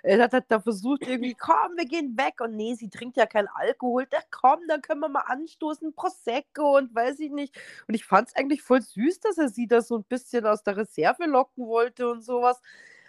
[0.02, 3.26] Er hat halt da versucht irgendwie, komm, wir gehen weg und nee, sie trinkt ja
[3.26, 4.06] keinen Alkohol.
[4.10, 7.56] Da komm, dann können wir mal anstoßen, Prosecco und weiß ich nicht.
[7.88, 10.62] Und ich fand es eigentlich voll süß, dass er sie da so ein bisschen aus
[10.62, 12.60] der Reserve locken wollte und sowas.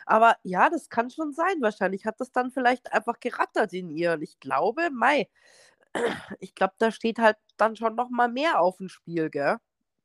[0.05, 1.61] Aber ja, das kann schon sein.
[1.61, 4.13] Wahrscheinlich hat das dann vielleicht einfach gerattert in ihr.
[4.13, 5.29] Und ich glaube, Mai,
[6.39, 9.57] ich glaube, da steht halt dann schon noch mal mehr auf dem Spiel, gell?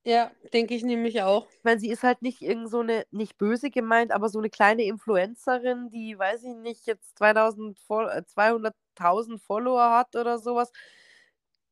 [0.05, 1.47] Ja, denke ich nämlich auch.
[1.51, 4.49] Ich meine, sie ist halt nicht irgend so eine, nicht böse gemeint, aber so eine
[4.51, 10.73] kleine Influencerin, die, weiß ich nicht, jetzt 2000, Fol- äh, 200.000 Follower hat oder sowas,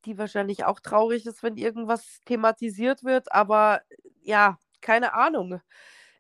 [0.05, 3.83] die wahrscheinlich auch traurig ist, wenn irgendwas thematisiert wird, aber
[4.23, 5.61] ja, keine Ahnung.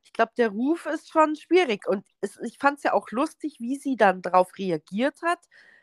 [0.04, 3.56] Ich glaube, der Ruf ist schon schwierig und es, ich fand es ja auch lustig,
[3.60, 5.40] wie sie dann darauf reagiert hat,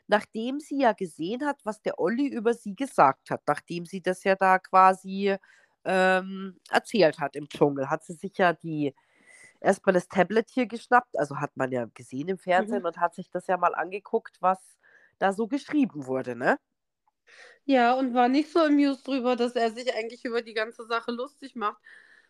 [0.07, 4.23] nachdem sie ja gesehen hat, was der Olli über sie gesagt hat, nachdem sie das
[4.23, 5.35] ja da quasi
[5.85, 8.95] ähm, erzählt hat im Dschungel, hat sie sich ja die
[9.61, 12.85] erstmal das Tablet hier geschnappt, also hat man ja gesehen im Fernsehen Mhm.
[12.85, 14.59] und hat sich das ja mal angeguckt, was
[15.19, 16.59] da so geschrieben wurde, ne?
[17.65, 21.11] Ja, und war nicht so amused drüber, dass er sich eigentlich über die ganze Sache
[21.11, 21.81] lustig macht.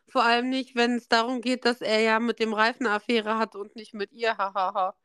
[0.08, 3.56] Vor allem nicht, wenn es darum geht, dass er ja mit dem Reifen Affäre hat
[3.56, 4.96] und nicht mit ihr, hahaha.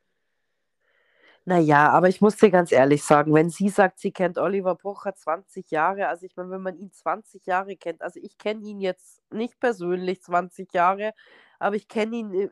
[1.49, 5.15] Naja, aber ich muss dir ganz ehrlich sagen, wenn sie sagt, sie kennt Oliver Pocher
[5.15, 8.79] 20 Jahre, also ich meine, wenn man ihn 20 Jahre kennt, also ich kenne ihn
[8.79, 11.11] jetzt nicht persönlich 20 Jahre,
[11.57, 12.49] aber ich kenne ihn äh,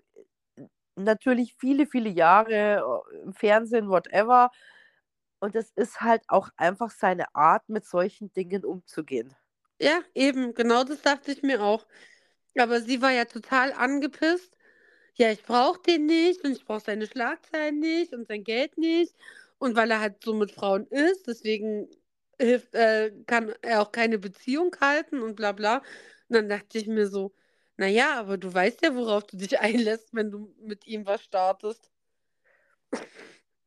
[0.95, 4.49] natürlich viele, viele Jahre im Fernsehen, whatever.
[5.39, 9.35] Und es ist halt auch einfach seine Art, mit solchen Dingen umzugehen.
[9.79, 11.85] Ja, eben, genau das dachte ich mir auch.
[12.57, 14.57] Aber sie war ja total angepisst.
[15.18, 19.15] Ja, ich brauche den nicht und ich brauche seine Schlagzeilen nicht und sein Geld nicht.
[19.57, 21.89] Und weil er halt so mit Frauen ist, deswegen
[22.39, 25.78] hilft, äh, kann er auch keine Beziehung halten und bla bla.
[26.30, 27.34] Und dann dachte ich mir so,
[27.78, 31.89] naja, aber du weißt ja, worauf du dich einlässt, wenn du mit ihm was startest.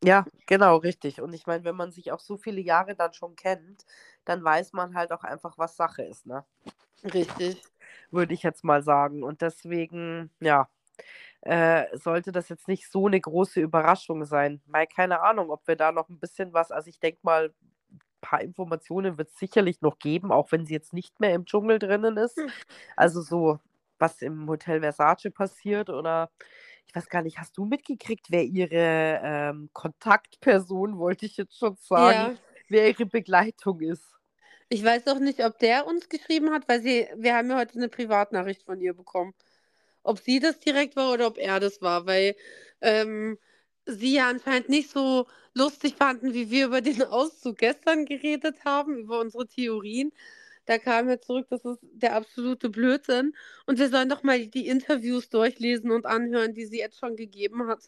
[0.03, 1.21] Ja, genau, richtig.
[1.21, 3.85] Und ich meine, wenn man sich auch so viele Jahre dann schon kennt,
[4.25, 6.45] dann weiß man halt auch einfach, was Sache ist, ne?
[7.05, 7.63] Richtig.
[8.11, 9.23] Würde ich jetzt mal sagen.
[9.23, 10.69] Und deswegen, ja,
[11.43, 14.61] äh, sollte das jetzt nicht so eine große Überraschung sein.
[14.67, 17.55] Weil keine Ahnung, ob wir da noch ein bisschen was, also ich denke mal,
[17.91, 21.47] ein paar Informationen wird es sicherlich noch geben, auch wenn sie jetzt nicht mehr im
[21.47, 22.39] Dschungel drinnen ist.
[22.97, 23.59] Also so,
[23.99, 26.31] was im Hotel Versace passiert oder
[26.87, 31.77] ich weiß gar nicht, hast du mitgekriegt, wer ihre ähm, Kontaktperson, wollte ich jetzt schon
[31.77, 32.35] sagen, Ja.
[32.69, 34.17] wer ihre Begleitung ist?
[34.69, 37.77] Ich weiß auch nicht, ob der uns geschrieben hat, weil sie, wir haben ja heute
[37.77, 39.35] eine Privatnachricht von ihr bekommen.
[40.03, 42.35] Ob sie das direkt war oder ob er das war, weil
[42.81, 43.39] ähm,
[43.87, 48.97] sie ja anscheinend nicht so lustig fanden, wie wir über den Auszug gestern geredet haben,
[48.99, 50.13] über unsere Theorien.
[50.67, 53.35] Da kam ja zurück, das ist der absolute Blödsinn.
[53.67, 57.67] Und wir sollen doch mal die Interviews durchlesen und anhören, die sie jetzt schon gegeben
[57.67, 57.81] hat.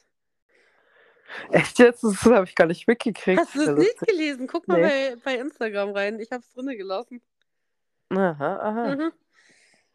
[1.51, 2.03] Echt jetzt?
[2.03, 3.41] Das habe ich gar nicht mitgekriegt.
[3.41, 4.47] Hast du es Ja, nicht gelesen?
[4.47, 5.15] Guck mal Nee.
[5.15, 6.21] bei, bei Instagram rein.
[6.21, 7.23] Ich habe es drinne gelassen.
[8.11, 8.97] Aha, aha.
[8.97, 9.13] Mhm.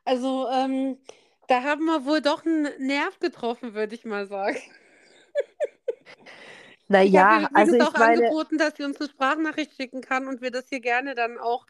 [0.05, 0.97] Also, ähm,
[1.47, 4.57] da haben wir wohl doch einen Nerv getroffen, würde ich mal sagen.
[6.89, 10.41] Naja, übrigens also auch ich meine, angeboten, dass sie uns eine Sprachnachricht schicken kann und
[10.41, 11.65] wir das hier gerne dann auch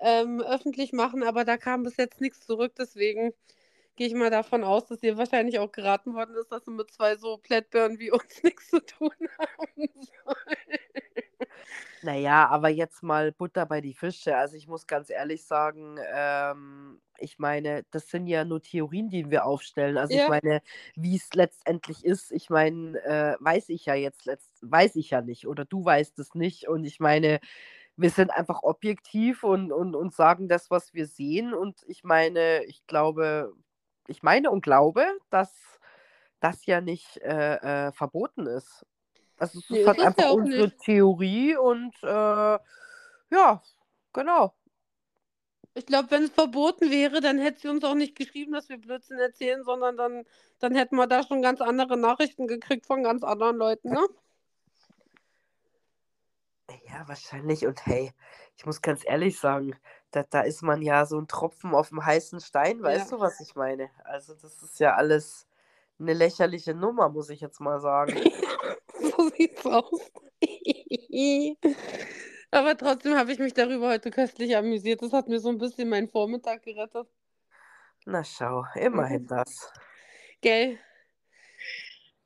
[0.00, 3.32] ähm, öffentlich machen, aber da kam bis jetzt nichts zurück, deswegen
[3.94, 6.90] gehe ich mal davon aus, dass ihr wahrscheinlich auch geraten worden ist, dass sie mit
[6.92, 9.88] zwei so Plättbirnen wie uns nichts zu tun haben
[10.24, 10.56] soll.
[12.02, 14.36] naja, aber jetzt mal Butter bei die Fische.
[14.36, 19.30] Also ich muss ganz ehrlich sagen, ähm, ich meine, das sind ja nur Theorien, die
[19.30, 19.98] wir aufstellen.
[19.98, 20.28] Also ich Ja.
[20.28, 20.62] meine,
[20.96, 25.22] wie es letztendlich ist, ich meine, äh, weiß ich ja jetzt, letzt, weiß ich ja
[25.22, 26.68] nicht oder du weißt es nicht.
[26.68, 27.40] Und ich meine,
[27.96, 31.54] wir sind einfach objektiv und, und, und sagen das, was wir sehen.
[31.54, 33.54] Und ich meine, ich glaube,
[34.08, 35.80] ich meine und glaube, dass
[36.40, 38.86] das ja nicht äh, äh, verboten ist.
[39.38, 40.76] Also es Nee, ist halt einfach ja unsere nicht.
[40.76, 42.58] Theorie und äh,
[43.30, 43.62] ja,
[44.12, 44.54] genau.
[45.78, 48.78] Ich glaube, wenn es verboten wäre, dann hätte sie uns auch nicht geschrieben, dass wir
[48.78, 50.24] Blödsinn erzählen, sondern dann,
[50.58, 54.04] dann hätten wir da schon ganz andere Nachrichten gekriegt von ganz anderen Leuten, ne?
[56.88, 57.64] Ja, wahrscheinlich.
[57.64, 58.10] Und hey,
[58.56, 59.76] ich muss ganz ehrlich sagen,
[60.10, 63.16] da, da ist man ja so ein Tropfen auf dem heißen Stein, weißt Ja.
[63.16, 63.88] du, was ich meine?
[64.02, 65.46] Also das ist ja alles
[66.00, 68.14] eine lächerliche Nummer, muss ich jetzt mal sagen.
[69.00, 70.10] So sieht's aus.
[72.50, 75.02] Aber trotzdem habe ich mich darüber heute köstlich amüsiert.
[75.02, 77.06] Das hat mir so ein bisschen meinen Vormittag gerettet.
[78.06, 79.70] Na schau, immerhin das.
[80.40, 80.78] Gell?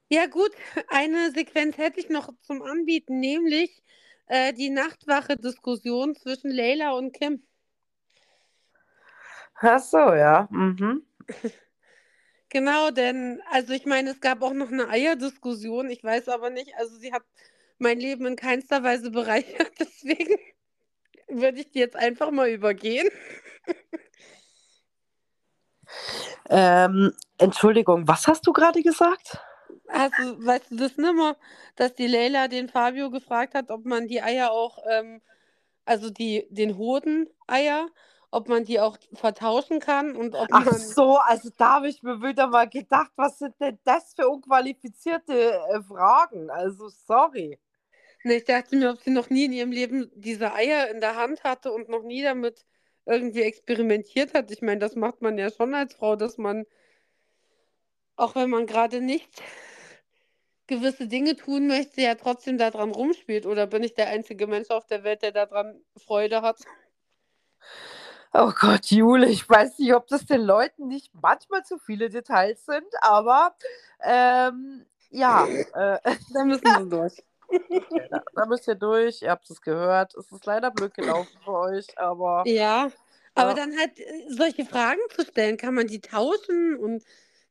[0.08, 0.50] Ja, gut,
[0.88, 3.82] eine Sequenz hätte ich noch zum Anbieten, nämlich
[4.26, 7.42] äh, die Nachtwache-Diskussion zwischen Leila und Kim.
[9.54, 10.48] Ach so, ja.
[10.50, 11.06] Mhm.
[12.48, 16.74] Genau, denn, also ich meine, es gab auch noch eine Eierdiskussion, ich weiß aber nicht,
[16.76, 17.22] also sie hat
[17.82, 20.38] mein Leben in keinster Weise bereichert, deswegen
[21.28, 23.08] würde ich die jetzt einfach mal übergehen.
[26.48, 29.38] Ähm, Entschuldigung, was hast du gerade gesagt?
[30.18, 31.36] Du, weißt du das nimmer,
[31.76, 35.20] dass die Leila den Fabio gefragt hat, ob man die Eier auch, ähm,
[35.84, 37.88] also die, den Hoden-Eier,
[38.30, 40.78] ob man die auch vertauschen kann und ob Ach man.
[40.78, 45.60] so, also da habe ich mir wieder mal gedacht, was sind denn das für unqualifizierte
[45.70, 46.48] äh, Fragen?
[46.48, 47.58] Also sorry.
[48.24, 51.16] Ne, ich dachte mir, ob sie noch nie in ihrem Leben diese Eier in der
[51.16, 52.64] Hand hatte und noch nie damit
[53.06, 54.50] irgendwie experimentiert hat.
[54.50, 56.64] Ich meine, das macht man ja schon als Frau, dass man,
[58.16, 59.42] auch wenn man gerade nicht
[60.68, 63.46] gewisse Dinge tun möchte, ja trotzdem daran rumspielt.
[63.46, 66.58] Oder bin ich der einzige Mensch auf der Welt, der daran Freude hat?
[68.34, 72.64] Oh Gott, Jule, ich weiß nicht, ob das den Leuten nicht manchmal zu viele Details
[72.64, 73.54] sind, aber
[74.00, 75.98] ähm, ja, äh,
[76.32, 77.22] Da müssen wir durch.
[78.10, 80.14] Da, da müsst ihr durch, ihr habt es gehört.
[80.14, 82.90] Es ist leider blöd gelaufen für euch, aber Ja,
[83.34, 83.54] aber Ja.
[83.54, 87.04] dann halt äh, solche Fragen zu stellen, kann man die tauschen und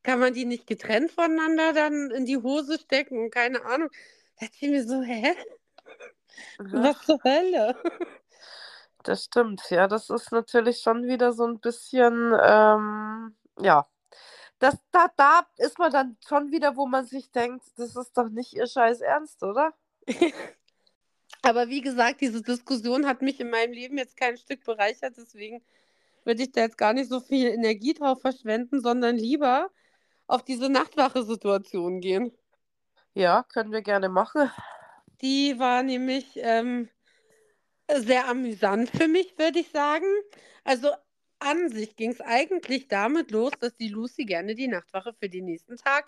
[0.04, 3.90] kann man die nicht getrennt voneinander dann in die Hose stecken und keine Ahnung.
[4.40, 5.36] Da dachte ich mir so, hä?
[6.60, 7.76] ja, Was zur Hölle?
[9.04, 9.62] das stimmt.
[9.70, 13.88] Ja, das ist natürlich schon wieder so ein bisschen, ähm, ja.
[14.60, 18.30] Das, da, da ist man dann schon wieder, wo man sich denkt, das ist doch
[18.30, 19.74] nicht ihr Scheiß Ernst, oder?
[21.42, 25.62] Aber wie gesagt, diese Diskussion hat mich in meinem Leben jetzt kein Stück bereichert, deswegen
[26.24, 29.72] würde ich da jetzt gar nicht so viel Energie drauf verschwenden, sondern lieber
[30.28, 32.32] auf diese Nachtwache-Situation gehen.
[33.14, 34.52] Ja, können wir gerne machen.
[35.22, 36.90] Die war nämlich ähm,
[37.94, 40.06] sehr amüsant für mich, würde ich sagen.
[40.64, 40.90] Also
[41.40, 45.46] an sich ging es eigentlich damit los, dass die Lucy gerne die Nachtwache für den
[45.46, 46.08] nächsten Tag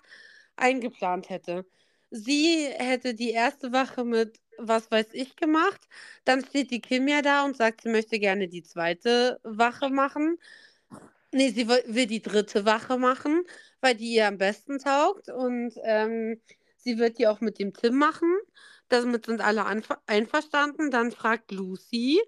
[0.56, 1.66] eingeplant hätte.
[2.10, 5.80] Sie hätte die erste Wache mit was weiß ich gemacht.
[6.24, 10.38] Dann steht die Kim ja da und sagt, sie möchte gerne die zweite Wache machen.
[11.32, 13.44] Nee, sie will, die dritte Wache machen,
[13.80, 15.28] weil die ihr am besten taugt.
[15.28, 16.40] Und ähm,
[16.76, 18.32] sie wird die auch mit dem Tim machen.
[18.88, 20.90] Damit sind alle einver einverstanden.
[20.90, 22.20] Dann fragt Lucy,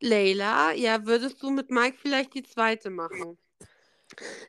[0.00, 3.38] Leila, ja, würdest du mit Mike vielleicht die zweite machen?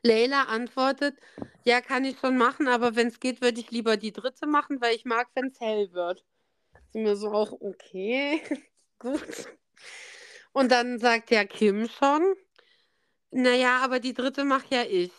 [0.02, 1.16] Leila antwortet,
[1.64, 4.80] ja, kann ich schon machen, aber wenn es geht, würde ich lieber die dritte machen,
[4.80, 6.24] weil ich mag, wenn es hell wird.
[6.92, 8.42] Sind mir so auch, okay,
[8.98, 9.48] gut.
[10.52, 12.34] Und dann sagt ja Kim schon,
[13.30, 15.12] naja, aber die dritte mache ja ich.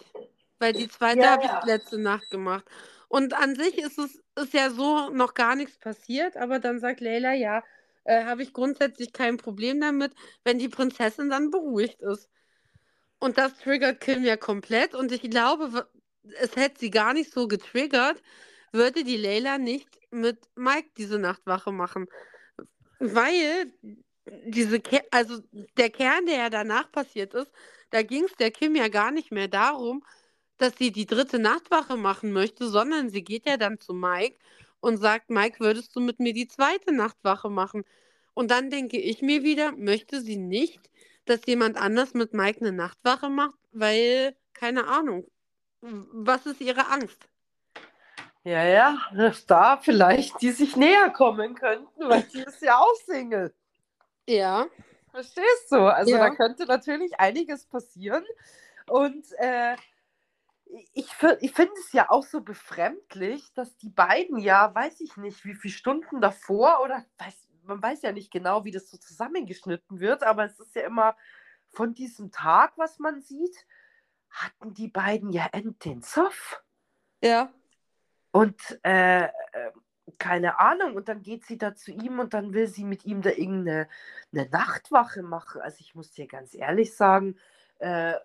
[0.59, 1.59] Weil die zweite Ja, habe ja.
[1.59, 2.65] ich letzte Nacht gemacht.
[3.07, 7.01] Und an sich ist es ist ja so noch gar nichts passiert, aber dann sagt
[7.01, 7.63] Leila, ja,
[8.05, 12.29] äh, habe ich grundsätzlich kein Problem damit, wenn die Prinzessin dann beruhigt ist.
[13.21, 14.95] Und das triggert Kim ja komplett.
[14.95, 15.87] Und ich glaube,
[16.39, 18.21] es hätte sie gar nicht so getriggert,
[18.71, 22.07] würde die Leila nicht mit Mike diese Nachtwache machen.
[22.99, 23.71] Weil
[24.25, 25.39] diese Ker also
[25.77, 27.51] der Kern, der ja danach passiert ist,
[27.91, 30.03] da ging es der Kim ja gar nicht mehr darum,
[30.57, 34.39] dass sie die dritte Nachtwache machen möchte, sondern sie geht ja dann zu Mike
[34.79, 37.83] und sagt, Mike, würdest du mit mir die zweite Nachtwache machen?
[38.33, 40.89] Und dann denke ich mir wieder, möchte sie nicht,
[41.25, 45.29] dass jemand anders mit Mike eine Nachtwache macht, weil, keine Ahnung,
[45.81, 47.27] was ist ihre Angst?
[48.43, 52.95] Ja, ja, dass da vielleicht die sich näher kommen könnten, weil die ist ja auch
[53.05, 53.53] Single.
[54.27, 54.67] Ja,
[55.11, 55.93] Verstehst du?
[55.93, 56.35] Also da Ja.
[56.35, 58.23] könnte natürlich einiges passieren.
[58.87, 59.75] Und äh,
[60.93, 61.11] ich,
[61.41, 65.53] ich finde es ja auch so befremdlich, dass die beiden ja, weiß ich nicht, wie
[65.53, 70.23] viele Stunden davor oder weiß, man weiß ja nicht genau, wie das so zusammengeschnitten wird,
[70.23, 71.15] aber es ist ja immer
[71.69, 73.55] von diesem Tag, was man sieht,
[74.29, 76.63] hatten die beiden ja end den Zoff.
[77.23, 77.51] ja,
[78.31, 79.29] Und äh, äh,
[80.17, 83.21] keine Ahnung, und dann geht sie da zu ihm und dann will sie mit ihm
[83.21, 83.87] da irgendeine
[84.33, 85.61] eine Nachtwache machen.
[85.61, 87.37] Also ich muss dir ganz ehrlich sagen,
[87.79, 88.15] äh,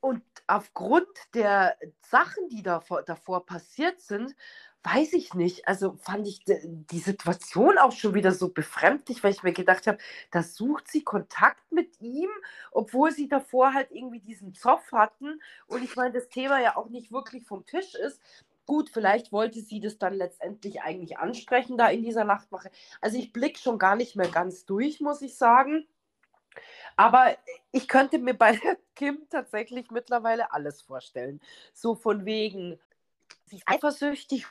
[0.00, 4.36] und aufgrund der Sachen, die davor, davor passiert sind,
[4.84, 5.66] weiß ich nicht.
[5.66, 9.98] Also fand ich die Situation auch schon wieder so befremdlich, weil ich mir gedacht habe,
[10.30, 12.28] da sucht sie Kontakt mit ihm,
[12.70, 15.40] obwohl sie davor halt irgendwie diesen Zoff hatten.
[15.66, 18.20] Und ich meine, das Thema ja auch nicht wirklich vom Tisch ist.
[18.66, 22.70] Gut, vielleicht wollte sie das dann letztendlich eigentlich ansprechen da in dieser Nachtwache.
[23.00, 25.86] Also ich blicke schon gar nicht mehr ganz durch, muss ich sagen.
[26.96, 27.36] Aber
[27.72, 28.58] ich könnte mir bei
[28.94, 31.40] Kim tatsächlich mittlerweile alles vorstellen.
[31.72, 32.78] So von wegen,
[33.46, 34.46] sie ist eifersüchtig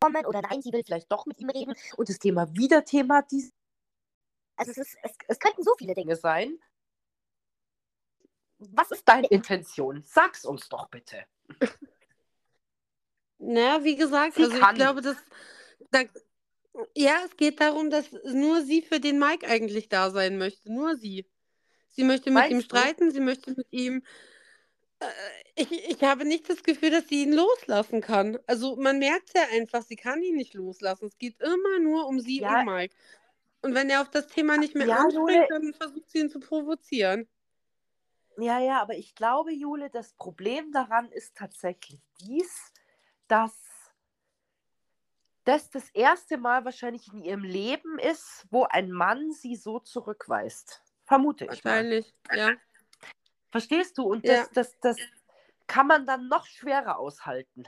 [0.00, 3.52] kommen oder nein, sie will vielleicht doch mit ihm reden und das Thema wieder thematisieren.
[4.56, 6.58] Also es, ist, es, es könnten so viele Dinge sein.
[8.58, 10.02] Was ist deine Intention?
[10.04, 11.24] Sag's uns doch bitte.
[13.38, 14.74] Na, wie gesagt, Sie also ich kann.
[14.74, 15.16] glaube, dass
[15.92, 16.02] da,
[16.96, 20.72] ja, es geht darum, dass nur sie für den Mike eigentlich da sein möchte.
[20.72, 21.28] Nur sie.
[21.90, 22.76] Sie möchte mit ihm Meinst du?
[22.76, 24.02] streiten, sie möchte mit ihm.
[25.00, 25.06] Äh,
[25.56, 28.38] ich, ich habe nicht das Gefühl, dass sie ihn loslassen kann.
[28.46, 31.06] Also man merkt ja einfach, sie kann ihn nicht loslassen.
[31.06, 32.60] Es geht immer nur um sie Ja.
[32.60, 32.94] und Mike.
[33.62, 35.46] Und wenn er auf das Thema nicht mehr Ja, anspricht, Jule.
[35.48, 37.28] dann versucht sie ihn zu provozieren.
[38.36, 42.72] Ja, ja, aber ich glaube, Jule, das Problem daran ist tatsächlich dies,
[43.26, 43.52] dass
[45.44, 50.82] das das erste Mal wahrscheinlich in ihrem Leben ist, wo ein Mann sie so zurückweist.
[51.04, 51.72] Vermute ich mal.
[51.72, 52.52] Wahrscheinlich, ja.
[53.50, 54.02] Verstehst du?
[54.04, 54.46] Und Ja.
[54.46, 54.96] das, das, das
[55.66, 57.64] kann man dann noch schwerer aushalten.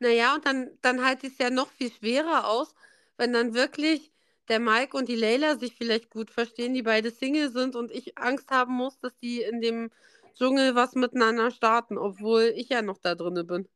[0.00, 2.74] Naja, und dann, dann halte ich es ja noch viel schwerer aus,
[3.16, 4.12] wenn dann wirklich
[4.48, 8.16] der Mike und die Leila sich vielleicht gut verstehen, die beide Single sind und ich
[8.16, 9.90] Angst haben muss, dass die in dem
[10.34, 13.68] Dschungel was miteinander starten, obwohl ich ja noch da drinne bin.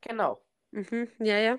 [0.00, 0.42] Genau.
[0.70, 1.58] Mhm, ja, ja.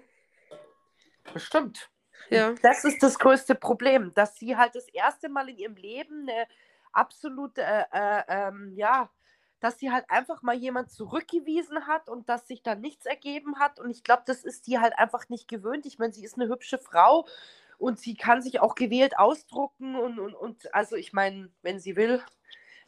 [1.33, 1.89] Bestimmt.
[2.29, 2.55] Ja.
[2.61, 6.47] Das ist das größte Problem, dass sie halt das erste Mal in ihrem Leben eine
[6.91, 9.09] absolute, äh, äh, ähm, ja,
[9.59, 13.79] dass sie halt einfach mal jemand zurückgewiesen hat und dass sich da nichts ergeben hat.
[13.79, 15.85] Und ich glaube, das ist die halt einfach nicht gewöhnt.
[15.85, 17.27] Ich meine, sie ist eine hübsche Frau
[17.77, 21.95] und sie kann sich auch gewählt ausdrucken und, und, und also ich meine, wenn sie
[21.95, 22.23] will.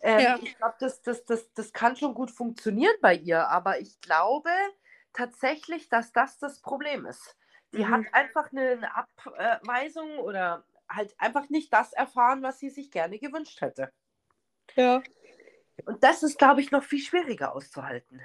[0.01, 0.39] Ähm, Ja.
[0.39, 4.49] Ich glaube, das, das, das, das kann schon gut funktionieren bei ihr, aber ich glaube
[5.13, 7.37] tatsächlich, dass das das Problem ist.
[7.77, 7.93] Die Mhm.
[7.93, 13.19] hat einfach eine, eine Abweisung oder halt einfach nicht das erfahren, was sie sich gerne
[13.19, 13.91] gewünscht hätte.
[14.75, 15.03] Ja.
[15.85, 18.21] Und das ist, glaube ich, noch viel schwieriger auszuhalten.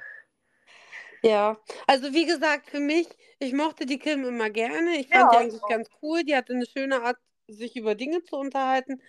[1.22, 4.96] Ja, also wie gesagt, für mich, ich mochte die Kim immer gerne.
[4.98, 5.68] Ich Ja, fand die ich eigentlich auch.
[5.68, 6.22] ganz cool.
[6.24, 7.16] Die hatte eine schöne Art,
[7.48, 9.02] sich über Dinge zu unterhalten.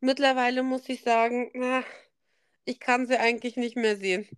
[0.00, 1.84] Mittlerweile muss ich sagen, na,
[2.64, 4.28] ich kann sie eigentlich nicht mehr sehen.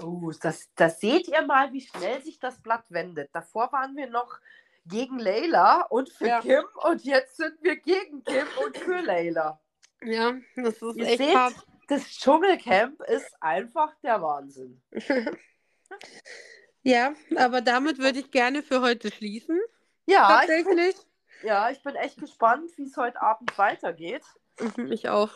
[0.00, 3.30] Oh, das, das seht ihr mal, wie schnell sich das Blatt wendet.
[3.32, 4.38] Davor waren wir noch
[4.86, 6.40] gegen Leila und für Ja.
[6.40, 9.60] Kim und jetzt sind wir gegen Kim und für Leila.
[10.02, 11.54] Ja, das ist Ihr echt seht, hart.
[11.88, 14.80] Das Dschungelcamp ist einfach der Wahnsinn.
[16.84, 19.60] Ja, aber damit würde ich gerne für heute schließen.
[20.06, 20.96] Ja, ich bin, Tatsächlich.
[21.42, 24.22] ja, ich bin echt gespannt, wie es heute Abend weitergeht.
[24.60, 25.30] Mhm, Ich auch.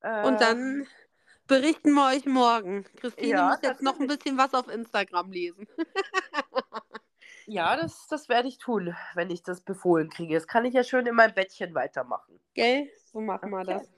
[0.00, 0.86] Äh, Und dann
[1.46, 2.84] berichten wir euch morgen.
[2.96, 5.68] Christine Ja, muss jetzt noch ein bisschen was auf Instagram lesen.
[7.46, 10.34] Ja, das, das werde ich tun, wenn ich das befohlen kriege.
[10.34, 12.40] Das kann ich ja schön in meinem Bettchen weitermachen.
[12.54, 12.88] Gell?
[13.12, 13.80] So machen wir Okay.
[13.80, 13.88] das.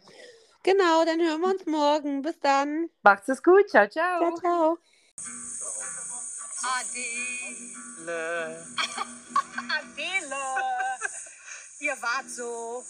[0.65, 2.23] Genau, dann hören wir uns morgen.
[2.23, 2.89] Bis dann.
[3.03, 3.69] Macht's es gut.
[3.69, 4.19] Ciao, ciao.
[4.19, 4.79] Ciao, ciao.
[6.79, 8.67] Adele.
[9.79, 10.37] Adele.
[11.81, 12.83] Ihr wart so.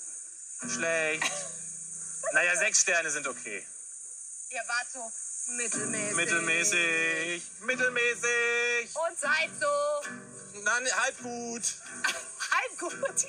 [0.68, 1.32] Schlecht.
[2.32, 3.66] Naja, sechs Sterne sind okay.
[4.50, 6.16] Ihr wart so mittelmäßig.
[6.16, 7.42] Mittelmäßig.
[7.62, 8.94] Mittelmäßig.
[8.94, 9.66] Und seid so
[10.62, 11.62] Nein, halb gut.
[12.04, 13.26] halb gut.